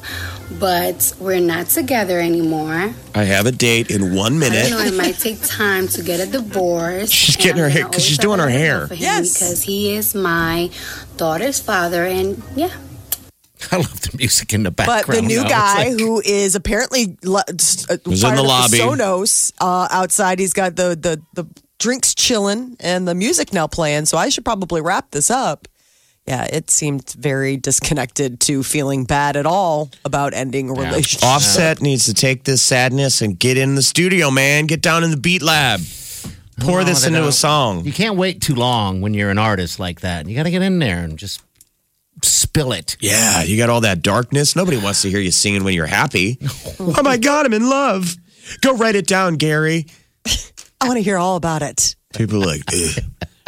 But 0.59 1.13
we're 1.21 1.41
not 1.41 1.67
together 1.67 2.19
anymore. 2.21 2.95
I 3.15 3.25
have 3.25 3.45
a 3.47 3.53
date 3.53 3.91
in 3.91 4.15
one 4.15 4.39
minute. 4.39 4.59
I 4.67 4.71
minute. 4.71 4.71
know 4.71 4.85
it 4.85 4.95
might 4.97 5.19
take 5.19 5.43
time 5.43 5.89
to 5.89 6.03
get 6.03 6.21
a 6.21 6.31
divorce. 6.31 7.11
She's 7.21 7.37
getting 7.37 7.59
her 7.63 7.69
hair- 7.69 7.83
gonna 7.83 7.93
'cause 7.95 8.05
she's 8.05 8.19
doing 8.19 8.39
her 8.41 8.49
hair. 8.49 8.81
love 8.81 8.89
for 8.89 8.95
him 8.95 9.03
Yes. 9.03 9.35
because 9.35 9.63
he 9.63 9.95
is 9.95 10.15
my 10.15 10.71
daughter's 11.17 11.59
father, 11.61 12.05
and 12.05 12.43
yeah, 12.55 12.71
I 13.73 13.77
love 13.77 14.01
the 14.03 14.17
music 14.17 14.53
in 14.53 14.63
the 14.65 14.71
background. 14.71 15.05
But 15.07 15.15
the 15.17 15.23
new 15.23 15.43
now. 15.43 15.49
Guy 15.49 15.89
like- 15.89 15.99
who 16.01 16.21
is 16.25 16.55
apparently 16.55 17.17
lo- 17.25 17.39
uh, 17.41 17.43
Was 18.07 18.23
in 18.23 18.35
the 18.35 18.43
up 18.43 18.47
lobby. 18.47 18.79
Sonos 18.79 19.53
uh, 19.61 19.89
outside. 19.91 20.39
He's 20.39 20.53
got 20.53 20.77
the, 20.77 20.95
the 20.95 21.21
the 21.43 21.47
drinks 21.79 22.15
chilling 22.15 22.77
and 22.81 23.07
the 23.07 23.15
music 23.15 23.53
now 23.53 23.67
playing. 23.67 24.07
So 24.07 24.17
I 24.17 24.29
should 24.29 24.45
probably 24.45 24.81
wrap 24.81 25.11
this 25.11 25.31
up. 25.31 25.69
Yeah, 26.27 26.45
it 26.45 26.71
seemed 26.71 27.11
very 27.19 27.59
disconnected 27.59 28.41
to 28.41 28.63
feeling 28.63 29.05
bad 29.05 29.37
at 29.37 29.45
all 29.45 29.91
about 30.07 30.33
ending 30.33 30.71
a 30.71 30.73
relationship. 30.73 31.23
Offset 31.29 31.83
needs 31.83 32.07
to 32.07 32.15
take 32.15 32.45
this 32.45 32.63
sadness 32.63 33.21
and 33.21 33.39
get 33.39 33.59
in 33.59 33.75
the 33.75 33.83
studio, 33.83 34.31
man. 34.31 34.65
Get 34.67 34.81
down 34.81 35.05
in 35.05 35.11
the 35.11 35.19
beat 35.19 35.43
lab. 35.43 35.81
Pour 36.61 36.79
No, 36.81 36.85
this 36.85 37.03
they 37.03 37.09
into 37.09 37.19
a 37.21 37.23
don't. 37.25 37.33
song. 37.33 37.85
You 37.85 37.93
can't 37.93 38.17
wait 38.17 38.41
too 38.41 38.55
long 38.55 39.03
when 39.03 39.13
you're 39.13 39.29
an 39.29 39.39
artist 39.39 39.79
like 39.79 40.01
that. 40.01 40.27
You 40.27 40.35
got 40.35 40.45
to 40.45 40.51
get 40.51 40.63
in 40.63 40.79
there 40.79 41.01
and 41.05 41.19
just 41.19 41.43
spill 42.23 42.73
it. 42.73 42.97
Yeah, 43.01 43.43
you 43.43 43.59
got 43.59 43.69
all 43.69 43.83
that 43.83 44.01
darkness. 44.01 44.57
Nobody 44.57 44.79
wants 44.79 45.03
to 45.03 45.11
hear 45.11 45.19
you 45.21 45.31
singing 45.33 45.63
when 45.65 45.75
you're 45.75 45.85
happy. 45.87 46.39
oh 46.81 47.03
my 47.03 47.19
God, 47.19 47.45
I'm 47.45 47.53
in 47.53 47.69
love. 47.69 48.15
Go 48.63 48.77
write 48.77 48.95
it 48.95 49.07
down, 49.07 49.35
Gary. 49.35 49.87
I 50.85 50.87
want 50.89 50.99
to 50.99 51.03
hear 51.03 51.17
all 51.17 51.37
about 51.37 51.63
it. 51.63 51.97
People 52.15 52.43
are 52.43 52.47
like, 52.47 52.63
Ugh. 52.73 53.03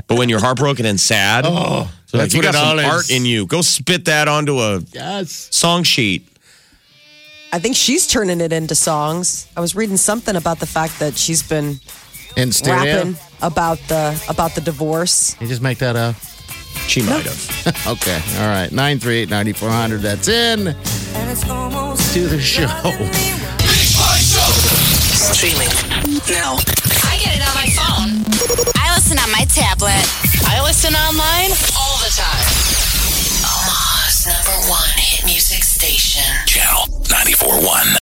but 0.07 0.17
when 0.19 0.29
you're 0.31 0.41
heartbroken 0.41 0.87
and 0.87 0.99
sad, 0.99 1.45
oh, 1.47 1.91
so 2.07 2.17
like, 2.19 2.33
you 2.33 2.39
what 2.39 2.45
got 2.45 2.55
some 2.55 2.67
all 2.69 2.79
is. 2.79 2.85
art 2.87 3.11
in 3.11 3.25
you. 3.27 3.47
Go 3.47 3.61
spit 3.63 4.07
that 4.07 4.27
onto 4.27 4.59
a 4.59 4.81
Yes. 4.93 5.49
song 5.53 5.83
sheet. 5.83 6.27
I 7.53 7.59
think 7.59 7.77
she's 7.77 8.07
turning 8.07 8.41
it 8.41 8.53
into 8.53 8.75
songs. 8.75 9.47
I 9.57 9.61
was 9.61 9.75
reading 9.77 9.97
something 9.97 10.35
about 10.35 10.59
the 10.61 10.67
fact 10.67 10.99
that 10.99 11.17
she's 11.17 11.43
been 11.43 11.79
In 12.37 12.53
stereo. 12.53 12.95
rapping 12.97 13.17
about 13.43 13.79
the 13.89 14.21
about 14.29 14.55
the 14.55 14.61
divorce. 14.63 15.37
You 15.41 15.47
just 15.47 15.63
make 15.63 15.79
that 15.79 15.95
up. 15.97 16.17
She 16.89 17.03
might 17.03 17.25
have. 17.25 17.87
Okay. 17.87 18.21
All 18.41 18.49
right. 18.49 18.71
938 18.73 19.29
9400. 19.31 20.01
That's 20.01 20.29
in 20.29 20.59
to 20.67 22.27
the 22.29 22.41
show. 22.41 22.67
Big 22.67 23.89
Party 23.95 24.23
Show. 24.25 24.51
Streaming 25.33 25.69
now 26.29 26.57
tablet. 29.49 30.05
I 30.47 30.61
listen 30.63 30.95
online 30.95 31.51
all 31.79 31.97
the 32.03 32.11
time. 32.15 32.47
Omaha's 33.47 34.27
number 34.27 34.57
one 34.71 34.91
hit 34.97 35.25
music 35.25 35.63
station. 35.63 36.23
Channel 36.47 36.87
941. 37.11 37.87